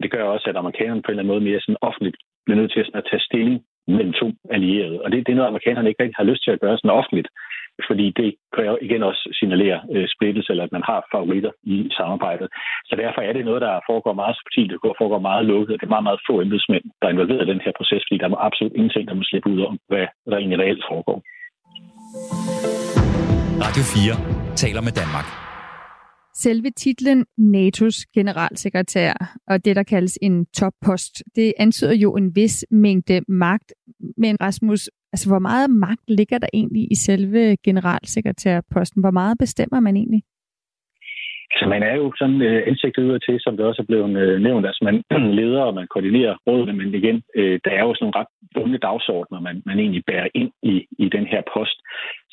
Det 0.02 0.10
gør 0.10 0.24
også, 0.24 0.46
at 0.50 0.56
amerikanerne 0.56 1.02
på 1.02 1.08
en 1.08 1.12
eller 1.12 1.22
anden 1.22 1.34
måde 1.34 1.48
mere 1.48 1.60
sådan 1.60 1.84
offentligt 1.88 2.16
bliver 2.44 2.60
nødt 2.60 2.72
til 2.72 2.84
at 2.94 3.04
tage 3.10 3.26
stilling 3.28 3.56
mellem 3.86 4.12
to 4.12 4.28
allierede. 4.50 5.02
Og 5.02 5.12
det, 5.12 5.26
det 5.26 5.32
er 5.32 5.36
noget, 5.36 5.52
amerikanerne 5.52 5.88
ikke 5.88 6.02
rigtig 6.02 6.18
har 6.20 6.30
lyst 6.30 6.44
til 6.44 6.50
at 6.50 6.60
gøre 6.60 6.78
sådan 6.78 6.98
offentligt, 7.00 7.28
fordi 7.86 8.06
det 8.20 8.28
kan 8.54 8.64
jo 8.70 8.78
igen 8.86 9.02
også 9.02 9.22
signalere 9.38 9.78
øh, 9.94 10.06
splittelse, 10.14 10.50
eller 10.52 10.64
at 10.64 10.72
man 10.76 10.84
har 10.90 11.00
favoritter 11.14 11.52
i 11.62 11.76
samarbejdet. 11.98 12.48
Så 12.88 12.94
derfor 13.02 13.20
er 13.20 13.32
det 13.32 13.44
noget, 13.44 13.62
der 13.66 13.84
foregår 13.90 14.14
meget 14.22 14.36
subtilt, 14.40 14.70
det 14.72 14.98
foregår 15.02 15.20
meget 15.30 15.44
lukket, 15.52 15.80
det 15.80 15.86
er 15.86 15.94
meget, 15.96 16.08
meget 16.08 16.20
få 16.28 16.34
embedsmænd, 16.40 16.84
der 16.98 17.06
er 17.06 17.12
involveret 17.12 17.44
i 17.44 17.52
den 17.52 17.64
her 17.64 17.72
proces, 17.78 18.02
fordi 18.04 18.18
der 18.18 18.28
er 18.28 18.44
absolut 18.48 18.74
ingenting, 18.78 19.08
der 19.08 19.14
må 19.14 19.22
slippe 19.24 19.50
ud 19.50 19.60
om, 19.68 19.74
hvad 19.90 20.06
der 20.30 20.36
egentlig 20.36 20.58
reelt 20.62 20.84
foregår. 20.90 21.18
Radio 23.66 23.82
4 23.94 24.54
taler 24.62 24.82
med 24.86 24.94
Danmark. 25.02 25.28
Selve 26.34 26.70
titlen 26.70 27.26
NATO's 27.54 27.98
generalsekretær 28.14 29.12
og 29.46 29.64
det, 29.64 29.76
der 29.76 29.82
kaldes 29.82 30.18
en 30.22 30.46
toppost, 30.46 31.22
det 31.36 31.54
antyder 31.58 31.94
jo 31.94 32.16
en 32.16 32.36
vis 32.36 32.66
mængde 32.70 33.20
magt. 33.28 33.74
Men 34.16 34.36
Rasmus, 34.40 34.90
altså 35.12 35.28
hvor 35.30 35.38
meget 35.38 35.70
magt 35.70 36.06
ligger 36.08 36.38
der 36.38 36.50
egentlig 36.52 36.84
i 36.90 36.94
selve 36.94 37.56
generalsekretærposten? 37.64 39.00
Hvor 39.02 39.10
meget 39.10 39.36
bestemmer 39.38 39.80
man 39.80 39.96
egentlig? 39.96 40.22
Altså, 41.52 41.66
man 41.74 41.82
er 41.82 41.94
jo 42.02 42.12
sådan 42.20 42.40
øh, 42.48 42.62
ansigtet 42.70 43.02
ud 43.10 43.18
til, 43.18 43.36
som 43.40 43.56
det 43.56 43.66
også 43.66 43.82
er 43.82 43.90
blevet 43.90 44.16
øh, 44.22 44.40
nævnt. 44.46 44.66
Altså, 44.66 44.82
man 44.88 44.96
leder 45.40 45.62
og 45.68 45.74
man 45.74 45.86
koordinerer 45.92 46.34
rådene, 46.46 46.72
men 46.72 46.94
igen, 46.94 47.22
øh, 47.38 47.60
der 47.64 47.70
er 47.70 47.82
jo 47.86 47.94
sådan 47.94 48.04
nogle 48.04 48.18
ret 48.20 48.32
bunde 48.54 48.78
dagsordner, 48.78 49.40
man, 49.40 49.62
man 49.66 49.78
egentlig 49.78 50.04
bærer 50.06 50.28
ind 50.34 50.50
i, 50.62 50.74
i 51.04 51.06
den 51.16 51.26
her 51.32 51.42
post. 51.54 51.78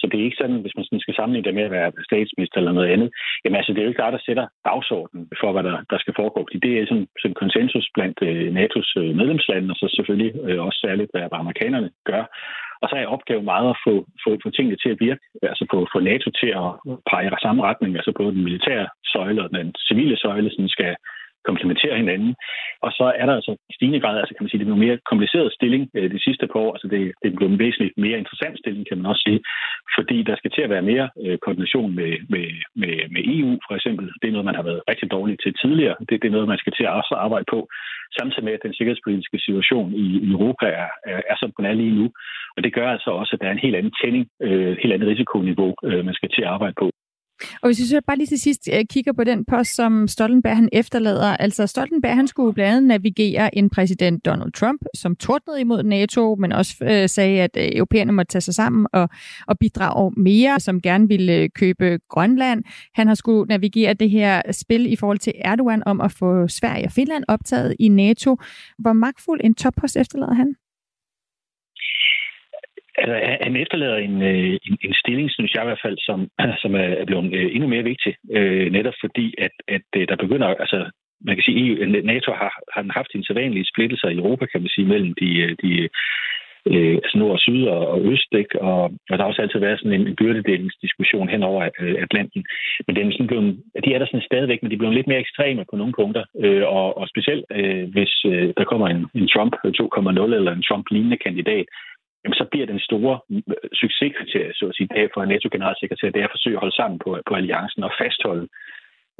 Så 0.05 0.09
det 0.09 0.19
er 0.19 0.29
ikke 0.29 0.41
sådan, 0.43 0.61
hvis 0.63 0.75
man 0.75 0.85
sådan 0.85 1.03
skal 1.05 1.15
sammenligne 1.15 1.47
det 1.47 1.55
med 1.57 1.67
at 1.67 1.75
være 1.77 1.91
statsminister 2.09 2.57
eller 2.57 2.77
noget 2.77 2.93
andet. 2.93 3.09
Jamen 3.41 3.57
altså, 3.59 3.71
det 3.71 3.79
er 3.79 3.85
jo 3.87 3.91
ikke 3.91 4.03
der, 4.03 4.15
der 4.15 4.25
sætter 4.27 4.45
dagsordenen 4.69 5.25
for, 5.41 5.49
hvad 5.51 5.63
der, 5.69 5.77
der 5.91 5.97
skal 5.99 6.13
foregå. 6.19 6.39
Fordi 6.47 6.59
det 6.65 6.71
er 6.73 6.85
sådan, 6.91 7.07
sådan 7.21 7.39
konsensus 7.43 7.87
blandt 7.95 8.17
øh, 8.29 8.45
NATO's 8.57 8.91
øh, 9.01 9.11
medlemslande, 9.21 9.71
og 9.73 9.77
så 9.81 9.85
selvfølgelig 9.97 10.31
øh, 10.47 10.59
også 10.67 10.79
særligt, 10.85 11.11
hvad 11.11 11.23
amerikanerne 11.43 11.89
gør. 12.11 12.23
Og 12.81 12.89
så 12.89 12.95
er 12.95 13.13
opgaven 13.15 13.45
meget 13.45 13.69
at 13.69 13.81
få, 13.85 13.93
få, 14.23 14.29
få 14.43 14.49
tingene 14.49 14.77
til 14.83 14.89
at 14.93 15.01
virke, 15.07 15.23
altså 15.51 15.63
få, 15.71 15.77
få 15.93 15.99
NATO 15.99 16.29
til 16.41 16.51
at 16.63 16.69
pege 17.11 17.27
i 17.27 17.45
samme 17.45 17.61
retning, 17.69 17.91
altså 17.95 18.11
både 18.19 18.31
den 18.35 18.43
militære 18.47 18.87
søjle 19.13 19.43
og 19.45 19.49
den 19.57 19.75
civile 19.87 20.17
søjle 20.17 20.49
sådan 20.51 20.73
skal, 20.75 20.95
komplementerer 21.49 21.95
hinanden. 22.01 22.31
Og 22.85 22.91
så 22.97 23.05
er 23.21 23.25
der 23.25 23.35
altså 23.39 23.51
i 23.71 23.73
stigende 23.77 24.01
grad, 24.03 24.15
altså 24.19 24.33
kan 24.33 24.43
man 24.43 24.49
sige, 24.49 24.59
det 24.59 24.67
er 24.67 24.73
en 24.73 24.87
mere 24.87 24.99
kompliceret 25.11 25.53
stilling 25.57 25.83
øh, 25.97 26.07
de 26.15 26.23
sidste 26.27 26.45
par 26.47 26.59
år. 26.65 26.71
Altså 26.75 26.87
det, 26.93 26.99
det 27.21 27.27
er 27.27 27.37
blevet 27.37 27.53
en 27.53 27.63
væsentligt 27.65 27.97
mere 28.05 28.17
interessant 28.21 28.55
stilling, 28.59 28.83
kan 28.87 28.97
man 28.97 29.11
også 29.11 29.23
sige, 29.27 29.39
fordi 29.97 30.17
der 30.29 30.35
skal 30.37 30.51
til 30.51 30.63
at 30.65 30.73
være 30.75 30.89
mere 30.91 31.07
øh, 31.23 31.37
koordination 31.43 31.95
med, 31.99 32.11
med, 32.33 32.45
med, 32.81 32.95
med 33.13 33.21
EU, 33.35 33.51
for 33.67 33.75
eksempel. 33.75 34.05
Det 34.19 34.27
er 34.27 34.35
noget, 34.35 34.49
man 34.49 34.59
har 34.59 34.65
været 34.69 34.81
rigtig 34.89 35.07
dårlig 35.11 35.35
til 35.39 35.53
tidligere. 35.61 35.95
Det, 36.07 36.15
det 36.21 36.27
er 36.27 36.35
noget, 36.37 36.53
man 36.53 36.61
skal 36.63 36.73
til 36.73 36.85
at 36.87 36.95
også 36.99 37.13
arbejde 37.25 37.47
på, 37.53 37.59
samtidig 38.17 38.45
med, 38.45 38.53
at 38.53 38.65
den 38.65 38.73
sikkerhedspolitiske 38.73 39.39
situation 39.45 39.89
i, 39.93 40.05
i 40.25 40.29
Europa 40.35 40.65
er, 40.83 40.89
er, 41.11 41.21
er 41.31 41.35
som 41.39 41.51
den 41.57 41.65
er 41.65 41.73
lige 41.81 41.97
nu. 41.99 42.05
Og 42.55 42.63
det 42.63 42.73
gør 42.73 42.87
altså 42.95 43.09
også, 43.09 43.31
at 43.33 43.41
der 43.41 43.47
er 43.47 43.55
en 43.55 43.65
helt 43.65 43.75
anden 43.75 43.93
tænding, 44.01 44.27
øh, 44.41 44.77
helt 44.81 44.93
andet 44.93 45.09
risikoniveau, 45.09 45.75
øh, 45.87 46.05
man 46.05 46.13
skal 46.13 46.29
til 46.29 46.41
at 46.41 46.53
arbejde 46.55 46.75
på. 46.79 46.87
Og 47.61 47.67
hvis 47.67 47.79
vi 47.79 47.85
så 47.85 48.01
bare 48.07 48.17
lige 48.17 48.27
til 48.27 48.39
sidst 48.39 48.69
øh, 48.73 48.85
kigger 48.89 49.13
på 49.13 49.23
den 49.23 49.45
post, 49.45 49.75
som 49.75 50.07
Stoltenberg 50.07 50.55
han 50.55 50.69
efterlader. 50.73 51.37
Altså 51.37 51.67
Stoltenberg 51.67 52.15
han 52.15 52.27
skulle 52.27 52.53
blandt 52.53 52.71
andet 52.71 52.83
navigere 52.83 53.57
en 53.57 53.69
præsident 53.69 54.25
Donald 54.25 54.51
Trump, 54.51 54.81
som 54.93 55.15
tordnede 55.15 55.61
imod 55.61 55.83
NATO, 55.83 56.35
men 56.35 56.51
også 56.51 56.75
øh, 56.81 57.09
sagde, 57.09 57.41
at 57.41 57.57
øh, 57.57 57.69
europæerne 57.73 58.11
måtte 58.11 58.31
tage 58.31 58.41
sig 58.41 58.55
sammen 58.55 58.87
og, 58.93 59.09
og 59.47 59.59
bidrage 59.59 60.11
mere, 60.17 60.59
som 60.59 60.81
gerne 60.81 61.07
ville 61.07 61.33
øh, 61.33 61.49
købe 61.55 61.99
Grønland. 62.09 62.63
Han 62.95 63.07
har 63.07 63.15
skulle 63.15 63.47
navigere 63.47 63.93
det 63.93 64.09
her 64.09 64.41
spil 64.51 64.93
i 64.93 64.95
forhold 64.95 65.19
til 65.19 65.33
Erdogan 65.35 65.83
om 65.85 66.01
at 66.01 66.11
få 66.11 66.47
Sverige 66.47 66.85
og 66.85 66.91
Finland 66.91 67.23
optaget 67.27 67.75
i 67.79 67.87
NATO. 67.87 68.37
Hvor 68.79 68.93
magtfuld 68.93 69.41
en 69.43 69.53
toppost 69.53 69.97
efterlader 69.97 70.33
han? 70.33 70.55
Altså, 72.97 73.15
han 73.41 73.55
efterlader 73.55 73.97
en, 73.97 74.21
øh, 74.21 74.53
en, 74.67 74.77
en 74.87 74.93
stilling, 75.01 75.31
synes 75.31 75.53
jeg 75.53 75.63
i 75.63 75.69
hvert 75.69 75.85
fald, 75.85 75.97
som, 76.07 76.19
som 76.63 76.75
er 76.75 77.05
blevet 77.05 77.33
øh, 77.33 77.49
endnu 77.55 77.67
mere 77.67 77.89
vigtig, 77.91 78.13
øh, 78.37 78.71
netop 78.71 78.93
fordi, 79.03 79.33
at, 79.37 79.55
at 79.67 79.87
øh, 79.97 80.07
der 80.07 80.15
begynder, 80.15 80.47
altså 80.47 80.79
man 81.27 81.35
kan 81.35 81.43
sige, 81.43 81.81
at 81.83 82.05
NATO 82.05 82.31
har, 82.31 82.53
har 82.75 82.83
haft 82.99 83.11
en 83.15 83.23
sædvanlige 83.23 83.69
splittelse 83.71 84.13
i 84.13 84.17
Europa, 84.17 84.45
kan 84.45 84.61
man 84.61 84.69
sige, 84.75 84.87
mellem 84.87 85.13
de, 85.21 85.55
de 85.63 85.89
øh, 86.71 86.95
altså 87.03 87.17
nord 87.17 87.31
og 87.31 87.39
syd 87.39 87.63
og, 87.75 87.87
og 87.93 87.99
øst, 88.11 88.31
ikke? 88.41 88.61
Og, 88.61 88.83
og 89.09 89.13
der 89.15 89.21
har 89.23 89.31
også 89.31 89.41
altid 89.41 89.59
været 89.59 89.79
sådan 89.79 90.01
en 90.01 90.15
byrdedelingsdiskussion 90.15 91.29
hen 91.29 91.43
over 91.43 91.69
øh, 91.81 91.95
Atlanten. 92.05 92.45
Men 92.87 92.95
den 92.95 93.07
er 93.07 93.11
sådan 93.11 93.27
blevet, 93.27 93.57
de 93.85 93.93
er 93.93 93.99
der 93.99 94.05
sådan 94.05 94.29
stadigvæk, 94.29 94.59
men 94.61 94.71
de 94.71 94.77
bliver 94.77 94.97
lidt 94.97 95.07
mere 95.07 95.23
ekstreme 95.25 95.65
på 95.69 95.75
nogle 95.75 95.93
punkter. 95.99 96.23
Øh, 96.43 96.65
og, 96.77 96.97
og 96.97 97.07
specielt 97.07 97.45
øh, 97.51 97.83
hvis 97.93 98.13
øh, 98.25 98.53
der 98.57 98.63
kommer 98.71 98.87
en, 98.87 99.01
en 99.19 99.27
Trump 99.33 99.53
2.0 99.65 100.35
eller 100.39 100.51
en 100.53 100.65
Trump-lignende 100.69 101.17
kandidat, 101.17 101.65
jamen 102.25 102.39
så 102.41 102.45
bliver 102.51 102.65
den 102.65 102.79
store 102.79 103.15
øh, 103.31 103.69
succeskriterie, 103.81 104.53
så 104.53 104.65
at 104.69 104.75
sige, 104.75 104.89
det 104.95 105.13
for 105.13 105.21
en 105.23 105.29
NATO-generalsekretær, 105.29 106.09
det 106.09 106.21
er 106.21 106.29
at 106.29 106.35
forsøge 106.35 106.57
at 106.57 106.63
holde 106.63 106.75
sammen 106.75 106.99
på, 107.03 107.09
på 107.29 107.33
alliancen 107.35 107.83
og 107.83 107.91
fastholde 108.01 108.47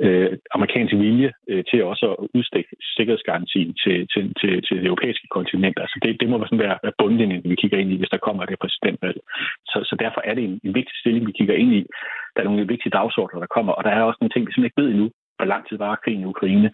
øh, 0.03 0.31
amerikansk 0.55 0.93
vilje 0.93 1.31
øh, 1.49 1.63
til 1.69 1.83
også 1.83 2.05
at 2.13 2.27
udstikke 2.37 2.71
sikkerhedsgarantien 2.95 3.71
til, 3.83 3.97
til, 4.13 4.23
til, 4.39 4.51
til 4.67 4.77
det 4.77 4.85
europæiske 4.85 5.27
kontinent. 5.37 5.77
Altså 5.83 5.99
det, 6.03 6.19
det 6.21 6.29
må 6.29 6.35
sådan 6.45 6.65
være, 6.67 6.77
være 6.83 6.99
bundlinjen, 7.01 7.41
vi 7.51 7.55
kigger 7.61 7.77
ind 7.77 7.91
i, 7.91 7.97
hvis 7.97 8.13
der 8.13 8.25
kommer 8.25 8.45
det 8.45 8.59
præsidentvalg. 8.59 9.19
Så, 9.71 9.77
så 9.89 9.95
derfor 10.03 10.21
er 10.29 10.33
det 10.33 10.43
en, 10.43 10.59
en 10.63 10.75
vigtig 10.79 10.95
stilling, 11.01 11.27
vi 11.27 11.37
kigger 11.39 11.55
ind 11.55 11.73
i. 11.79 11.81
Der 12.33 12.39
er 12.41 12.49
nogle 12.49 12.67
vigtige 12.73 12.95
dagsordner, 12.99 13.39
der 13.39 13.55
kommer, 13.55 13.73
og 13.73 13.83
der 13.83 13.89
er 13.89 14.01
også 14.03 14.17
nogle 14.21 14.33
ting, 14.33 14.43
vi 14.47 14.51
simpelthen 14.51 14.71
ikke 14.71 14.81
ved 14.81 14.89
endnu. 14.91 15.07
Hvor 15.38 15.48
lang 15.52 15.63
tid 15.67 15.78
var 15.78 16.02
krigen 16.04 16.21
i 16.21 16.32
Ukraine? 16.34 16.69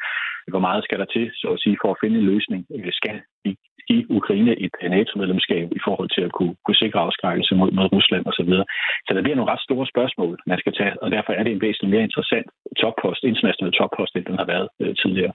Hvor 0.53 0.63
meget 0.67 0.83
skal 0.83 0.99
der 0.99 1.09
til, 1.15 1.25
så 1.41 1.47
at 1.55 1.59
sige, 1.63 1.77
for 1.81 1.89
at 1.91 2.01
finde 2.01 2.17
en 2.19 2.29
løsning? 2.31 2.61
Øh, 2.75 2.91
skal 2.99 3.17
vi 3.43 3.51
give 3.89 4.03
Ukraine 4.19 4.53
et 4.65 4.75
NATO-medlemskab 4.95 5.67
i 5.79 5.81
forhold 5.87 6.09
til 6.15 6.23
at 6.27 6.31
kunne, 6.37 6.55
kunne 6.65 6.81
sikre 6.83 6.99
afskrækkelse 7.07 7.53
mod, 7.59 7.71
mod 7.77 7.87
Rusland 7.95 8.23
osv. 8.29 8.33
Så, 8.37 8.43
videre. 8.49 8.65
så 9.05 9.11
der 9.15 9.21
bliver 9.23 9.37
nogle 9.37 9.51
ret 9.51 9.63
store 9.67 9.85
spørgsmål, 9.93 10.33
man 10.51 10.59
skal 10.61 10.73
tage, 10.79 10.93
og 11.03 11.11
derfor 11.15 11.31
er 11.33 11.43
det 11.43 11.51
en 11.51 11.61
væsentligt 11.65 11.93
mere 11.93 12.07
interessant 12.09 12.47
toppost, 12.81 13.21
international 13.23 13.73
toppost, 13.79 14.13
end 14.15 14.25
den 14.29 14.37
har 14.41 14.47
været 14.53 14.67
øh, 14.81 14.93
tidligere. 15.01 15.33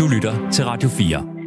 Du 0.00 0.04
lytter 0.14 0.34
til 0.54 0.64
Radio 0.70 0.88
4. 0.88 1.40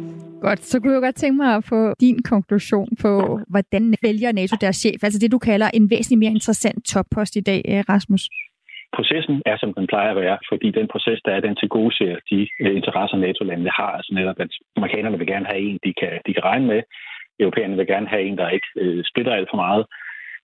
Godt, 0.46 0.62
så 0.70 0.80
kunne 0.80 0.94
jeg 0.96 1.02
godt 1.02 1.18
tænke 1.22 1.36
mig 1.42 1.50
at 1.58 1.64
få 1.72 1.80
din 2.00 2.18
konklusion 2.32 2.88
på, 3.04 3.12
hvordan 3.52 3.94
vælger 4.02 4.32
NATO 4.32 4.56
deres 4.60 4.76
chef, 4.76 4.98
altså 5.06 5.18
det 5.22 5.32
du 5.32 5.38
kalder 5.38 5.68
en 5.78 5.90
væsentlig 5.90 6.18
mere 6.18 6.30
interessant 6.38 6.78
toppost 6.92 7.36
i 7.36 7.40
dag, 7.40 7.62
øh, 7.68 7.84
Rasmus 7.88 8.24
processen 8.96 9.42
er, 9.46 9.56
som 9.56 9.74
den 9.74 9.86
plejer 9.86 10.10
at 10.10 10.20
være, 10.24 10.38
fordi 10.50 10.68
den 10.70 10.88
proces, 10.88 11.20
der 11.24 11.32
er, 11.32 11.40
den 11.40 11.56
til 11.56 11.68
gode 11.68 11.96
ser 11.98 12.14
de 12.30 12.48
øh, 12.62 12.76
interesser, 12.76 13.16
NATO-landene 13.16 13.72
har. 13.80 13.90
Altså 13.98 14.12
netop, 14.14 14.38
at 14.40 14.50
amerikanerne 14.76 15.18
vil 15.18 15.26
gerne 15.26 15.46
have 15.46 15.62
en, 15.68 15.78
de 15.84 15.92
kan, 16.00 16.12
de 16.26 16.34
kan 16.34 16.44
regne 16.44 16.66
med. 16.66 16.82
Europæerne 17.40 17.76
vil 17.76 17.86
gerne 17.86 18.08
have 18.08 18.22
en, 18.22 18.38
der 18.38 18.56
ikke 18.56 18.70
øh, 18.76 19.04
splitter 19.10 19.32
alt 19.32 19.50
for 19.50 19.56
meget. 19.56 19.84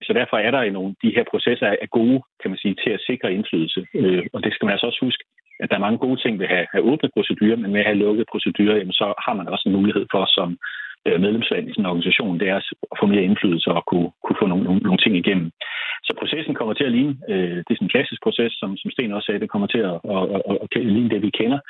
Så 0.07 0.13
derfor 0.13 0.37
er 0.37 0.51
der 0.51 0.63
i 0.63 0.71
nogle, 0.71 0.95
de 1.03 1.15
her 1.17 1.25
processer 1.31 1.67
er 1.67 1.87
gode, 1.99 2.21
kan 2.41 2.51
man 2.51 2.59
sige, 2.59 2.77
til 2.85 2.91
at 2.91 3.05
sikre 3.07 3.33
indflydelse. 3.33 3.87
Øh, 3.95 4.27
og 4.33 4.45
det 4.45 4.53
skal 4.53 4.67
man 4.67 4.73
altså 4.73 4.87
også 4.87 5.05
huske, 5.07 5.25
at 5.61 5.71
der 5.71 5.77
er 5.77 5.87
mange 5.87 5.99
gode 5.99 6.21
ting 6.21 6.39
ved 6.39 6.47
at 6.47 6.55
have, 6.57 6.67
have 6.73 6.85
åbne 6.91 7.11
procedurer, 7.17 7.57
men 7.57 7.73
med 7.73 7.81
at 7.81 7.87
have 7.87 8.03
lukkede 8.05 8.31
procedurer, 8.33 8.77
jamen, 8.77 8.93
så 8.93 9.07
har 9.25 9.35
man 9.35 9.49
også 9.49 9.65
en 9.67 9.77
mulighed 9.79 10.07
for 10.13 10.25
som 10.37 10.59
Øh, 11.07 11.21
medlemsland 11.25 11.65
i 11.65 11.73
sådan 11.73 11.83
en 11.85 11.93
organisation, 11.93 12.41
det 12.41 12.49
er 12.49 12.57
at 12.93 12.97
få 13.01 13.07
mere 13.07 13.27
indflydelse 13.29 13.69
og 13.79 13.83
kunne, 13.91 14.11
kunne 14.25 14.41
få 14.41 14.47
nogle, 14.47 14.65
nogle, 14.65 14.81
nogle 14.87 15.03
ting 15.05 15.15
igennem. 15.17 15.49
Så 16.07 16.11
processen 16.21 16.55
kommer 16.55 16.75
til 16.75 16.89
at 16.89 16.95
ligne, 16.97 17.15
øh, 17.33 17.57
det 17.65 17.73
er 17.73 17.79
sådan 17.79 17.89
en 17.89 17.95
klassisk 17.95 18.21
proces, 18.27 18.53
som, 18.61 18.71
som 18.81 18.91
Sten 18.91 19.13
også 19.17 19.27
sagde, 19.27 19.41
det 19.45 19.53
kommer 19.55 19.69
til 19.75 19.83
at, 19.91 19.97
at, 20.15 20.23
at, 20.51 20.57
at 20.77 20.87
ligne 20.95 21.11
det, 21.13 21.23
vi 21.23 21.31
kender. 21.41 21.61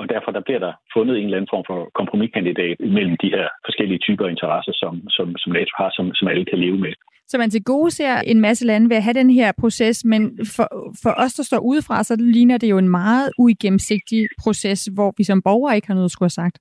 Og 0.00 0.08
derfor 0.14 0.30
der 0.30 0.42
bliver 0.46 0.62
der 0.66 0.72
fundet 0.96 1.14
en 1.16 1.24
eller 1.24 1.36
anden 1.36 1.52
form 1.54 1.64
for 1.70 1.78
kompromiskandidat 1.98 2.76
mellem 2.96 3.16
de 3.22 3.32
her 3.36 3.46
forskellige 3.66 4.02
typer 4.06 4.24
af 4.26 4.30
interesser, 4.30 4.72
som, 4.82 4.92
som, 5.16 5.26
som 5.42 5.52
NATO 5.52 5.72
har, 5.80 5.90
som, 5.96 6.14
som 6.14 6.28
alle 6.28 6.44
kan 6.44 6.58
leve 6.58 6.78
med. 6.78 6.92
Så 7.30 7.38
man 7.38 7.50
til 7.50 7.64
gode 7.64 7.90
ser 7.90 8.14
en 8.20 8.40
masse 8.40 8.66
lande 8.66 8.90
ved 8.90 8.96
at 8.96 9.02
have 9.02 9.20
den 9.22 9.30
her 9.30 9.52
proces, 9.60 10.04
men 10.04 10.22
for, 10.56 10.68
for 11.02 11.12
os, 11.16 11.32
der 11.34 11.42
står 11.42 11.58
udefra, 11.58 12.04
så 12.04 12.16
ligner 12.20 12.58
det 12.58 12.70
jo 12.70 12.78
en 12.78 12.88
meget 12.88 13.30
uigennemsigtig 13.38 14.28
proces, 14.42 14.88
hvor 14.94 15.14
vi 15.18 15.24
som 15.24 15.42
borgere 15.42 15.76
ikke 15.76 15.86
har 15.86 15.94
noget 15.94 16.04
at 16.04 16.10
skulle 16.10 16.26
have 16.26 16.42
sagt. 16.42 16.58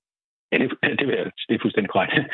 Ja, 0.52 0.58
det, 0.58 0.70
det, 1.00 1.00
det, 1.00 1.08
det 1.48 1.56
er 1.56 1.64
fuldstændig 1.64 1.92
korrekt. 1.92 2.14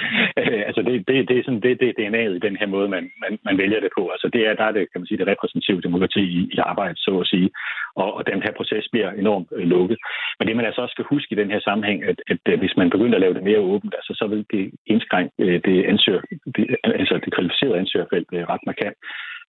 Øh, 0.41 0.63
altså 0.67 0.81
det, 0.81 1.07
det, 1.07 1.29
det 1.29 1.35
er 1.37 1.43
sådan 1.43 1.63
det, 1.65 1.79
det 1.79 1.89
er 1.89 1.97
DNA'et 1.99 2.35
i 2.35 2.45
den 2.47 2.55
her 2.61 2.67
måde, 2.75 2.87
man, 2.95 3.03
man, 3.23 3.39
man 3.47 3.57
vælger 3.57 3.79
det 3.79 3.91
på. 3.97 4.03
Altså 4.09 4.27
det 4.33 4.41
er, 4.47 4.53
der 4.53 4.63
er 4.63 4.71
det, 4.71 4.91
kan 4.91 5.01
man 5.01 5.07
sige, 5.07 5.17
det 5.17 5.27
repræsentative 5.27 5.81
demokrati 5.81 6.23
i, 6.39 6.41
i 6.55 6.57
arbejde, 6.57 6.95
så 6.97 7.19
at 7.19 7.27
sige. 7.27 7.49
Og, 7.95 8.13
og 8.17 8.27
den 8.31 8.41
her 8.45 8.51
proces 8.57 8.85
bliver 8.91 9.11
enormt 9.11 9.47
øh, 9.55 9.65
lukket. 9.73 9.97
Men 10.39 10.47
det 10.47 10.55
man 10.55 10.65
altså 10.65 10.81
også 10.81 10.93
skal 10.93 11.05
huske 11.13 11.31
i 11.31 11.39
den 11.41 11.51
her 11.51 11.59
sammenhæng, 11.59 12.03
at, 12.03 12.21
at, 12.27 12.37
at 12.45 12.59
hvis 12.59 12.77
man 12.77 12.89
begynder 12.89 13.15
at 13.15 13.21
lave 13.21 13.33
det 13.33 13.43
mere 13.43 13.59
åbent, 13.59 13.93
altså, 13.99 14.13
så 14.19 14.27
vil 14.27 14.45
det 14.51 14.71
indskrænke 14.87 15.33
øh, 15.39 15.61
det, 15.65 15.85
ansøger, 15.85 16.21
det, 16.55 16.65
øh, 16.69 16.77
altså 17.01 17.15
det 17.25 17.33
kvalificerede 17.35 17.79
ansøgerfelt 17.79 18.27
øh, 18.33 18.43
ret 18.53 18.63
markant. 18.65 18.97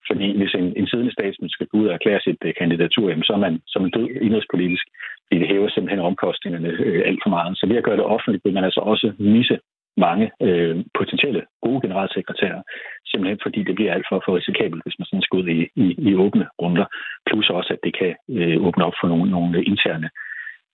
Fordi 0.09 0.29
hvis 0.38 0.55
en, 0.61 0.66
en 0.81 0.87
siddende 0.87 1.12
statsminister 1.12 1.57
skal 1.57 1.66
gå 1.70 1.77
ud 1.79 1.87
og 1.88 1.94
erklære 1.94 2.20
sit 2.20 2.40
uh, 2.46 2.53
kandidatur, 2.61 3.07
jamen, 3.09 3.29
så 3.29 3.33
er 3.33 3.42
man 3.46 3.55
som 3.66 3.85
en 3.85 3.94
død 3.96 4.09
indrigspolitisk, 4.27 4.87
fordi 5.26 5.40
det 5.40 5.48
hæver 5.52 5.68
simpelthen 5.70 6.08
omkostningerne 6.10 6.68
øh, 6.87 7.02
alt 7.08 7.20
for 7.24 7.30
meget. 7.37 7.58
Så 7.58 7.66
ved 7.66 7.76
at 7.76 7.87
gøre 7.88 7.96
det 7.96 8.10
offentligt, 8.14 8.44
vil 8.44 8.54
man 8.54 8.64
altså 8.64 8.80
også 8.80 9.06
misse 9.18 9.58
mange 9.96 10.26
øh, 10.46 10.76
potentielle 10.98 11.42
gode 11.62 11.80
generalsekretærer, 11.84 12.62
simpelthen 13.10 13.38
fordi 13.42 13.60
det 13.68 13.74
bliver 13.74 13.92
alt 13.92 14.06
for, 14.10 14.22
for 14.24 14.37
risikabelt, 14.37 14.82
hvis 14.84 14.98
man 14.98 15.06
sådan 15.06 15.26
skal 15.26 15.38
ud 15.40 15.48
i, 15.56 15.58
i, 15.84 15.87
i 16.08 16.14
åbne 16.24 16.46
runder. 16.62 16.87
Plus 17.26 17.50
også, 17.50 17.70
at 17.76 17.80
det 17.87 17.92
kan 18.00 18.12
øh, 18.38 18.56
åbne 18.66 18.84
op 18.84 18.96
for 19.00 19.08
nogle, 19.08 19.30
nogle 19.30 19.64
interne 19.64 20.08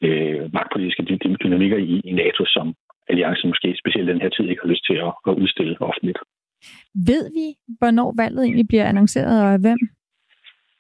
øh, 0.07 0.43
magtpolitiske 0.57 1.03
dynamikker 1.45 1.79
i, 1.79 2.01
i 2.11 2.13
NATO, 2.13 2.43
som 2.57 2.75
alliancen 3.09 3.49
måske 3.49 3.77
specielt 3.83 4.09
den 4.09 4.21
her 4.21 4.29
tid 4.29 4.45
ikke 4.49 4.63
har 4.65 4.73
lyst 4.73 4.85
til 4.87 4.97
at, 5.07 5.13
at 5.29 5.35
udstille 5.43 5.77
offentligt. 5.91 6.19
Ved 7.11 7.25
vi, 7.37 7.47
hvornår 7.79 8.15
valget 8.23 8.45
egentlig 8.45 8.69
bliver 8.69 8.85
annonceret, 8.85 9.37
og 9.45 9.53
af 9.53 9.61
hvem? 9.61 9.81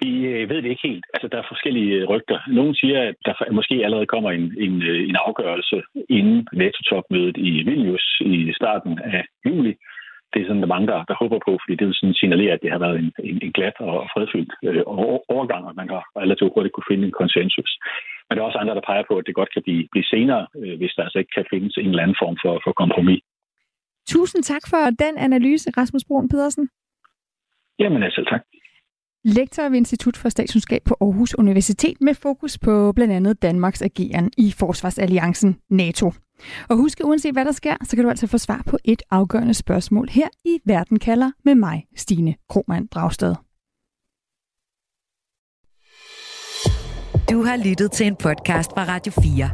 Vi 0.02 0.10
øh, 0.32 0.48
ved 0.48 0.56
det 0.62 0.70
ikke 0.70 0.88
helt. 0.88 1.04
Altså, 1.14 1.28
der 1.28 1.38
er 1.38 1.50
forskellige 1.52 1.94
øh, 1.94 2.08
rygter. 2.08 2.38
Nogle 2.48 2.74
siger, 2.80 3.00
at 3.08 3.14
der 3.26 3.52
måske 3.52 3.74
allerede 3.84 4.06
kommer 4.06 4.30
en, 4.30 4.46
en, 4.66 4.82
øh, 4.82 5.08
en 5.08 5.16
afgørelse 5.26 5.82
inden 6.08 6.48
NATO-topmødet 6.52 7.36
i 7.36 7.50
Vilnius 7.68 8.06
i 8.20 8.52
starten 8.60 8.98
af 8.98 9.24
juli. 9.46 9.74
Det 10.32 10.38
er 10.42 10.46
sådan, 10.46 10.62
der 10.62 10.74
mange, 10.74 10.86
der, 10.92 11.04
der 11.10 11.20
håber 11.22 11.38
på, 11.46 11.52
fordi 11.62 11.74
det 11.76 11.86
vil 11.86 11.98
sådan 11.98 12.20
signalere, 12.22 12.52
at 12.52 12.62
det 12.62 12.70
har 12.70 12.78
været 12.78 12.98
en, 13.02 13.12
en, 13.28 13.38
en 13.42 13.52
glat 13.52 13.76
og 13.80 14.08
fredfyldt 14.12 14.52
øh, 14.68 14.82
overgang, 15.36 15.62
og 15.68 15.74
man 15.80 15.88
har 15.94 16.02
relativt 16.22 16.52
hurtigt 16.54 16.74
kunne 16.74 16.90
finde 16.90 17.06
en 17.06 17.18
konsensus. 17.20 17.70
Men 18.26 18.32
der 18.32 18.42
er 18.42 18.48
også 18.48 18.58
andre, 18.58 18.74
der 18.74 18.88
peger 18.90 19.04
på, 19.08 19.14
at 19.18 19.26
det 19.26 19.34
godt 19.34 19.52
kan 19.54 19.62
blive, 19.62 19.88
blive 19.92 20.04
senere, 20.14 20.46
øh, 20.60 20.74
hvis 20.78 20.92
der 20.96 21.02
altså 21.02 21.18
ikke 21.18 21.34
kan 21.36 21.46
findes 21.52 21.76
en 21.76 21.90
eller 21.90 22.02
anden 22.02 22.20
form 22.22 22.36
for, 22.44 22.60
for 22.64 22.72
kompromis. 22.82 23.22
Tusind 24.14 24.42
tak 24.42 24.64
for 24.72 24.82
den 25.04 25.14
analyse, 25.26 25.70
Rasmus 25.78 26.04
Brun 26.08 26.28
Pedersen. 26.28 26.68
Jamen 27.78 28.02
altså, 28.02 28.22
tak. 28.30 28.42
Lektor 29.24 29.68
ved 29.68 29.76
Institut 29.76 30.16
for 30.16 30.28
Statskundskab 30.28 30.82
på 30.84 30.96
Aarhus 31.00 31.34
Universitet 31.34 31.96
med 32.00 32.14
fokus 32.14 32.58
på 32.58 32.92
blandt 32.92 33.12
andet 33.14 33.42
Danmarks 33.42 33.82
ageren 33.82 34.30
i 34.36 34.52
Forsvarsalliancen 34.52 35.56
NATO. 35.70 36.12
Og 36.68 36.76
husk, 36.76 37.00
uanset 37.04 37.32
hvad 37.32 37.44
der 37.44 37.52
sker, 37.52 37.76
så 37.84 37.96
kan 37.96 38.04
du 38.04 38.10
altså 38.10 38.26
få 38.26 38.38
svar 38.38 38.62
på 38.66 38.78
et 38.84 39.02
afgørende 39.10 39.54
spørgsmål 39.54 40.08
her 40.08 40.28
i 40.44 40.58
Verden 40.64 40.98
kalder 40.98 41.30
med 41.44 41.54
mig, 41.54 41.86
Stine 41.96 42.34
Krohmann 42.48 42.86
Dragsted. 42.86 43.34
Du 47.30 47.42
har 47.42 47.64
lyttet 47.68 47.92
til 47.92 48.06
en 48.06 48.16
podcast 48.16 48.70
fra 48.70 48.84
Radio 48.84 49.12
4. 49.12 49.50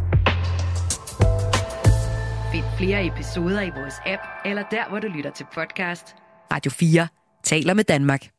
Find 2.52 2.64
flere 2.79 3.07
episoder 3.07 3.62
i 3.62 3.70
vores 3.70 3.94
app, 4.07 4.22
eller 4.44 4.62
der, 4.70 4.88
hvor 4.88 4.98
du 4.98 5.07
lytter 5.07 5.31
til 5.31 5.46
podcast. 5.55 6.16
Radio 6.52 6.70
4 6.70 7.09
taler 7.44 7.74
med 7.74 7.85
Danmark. 7.85 8.36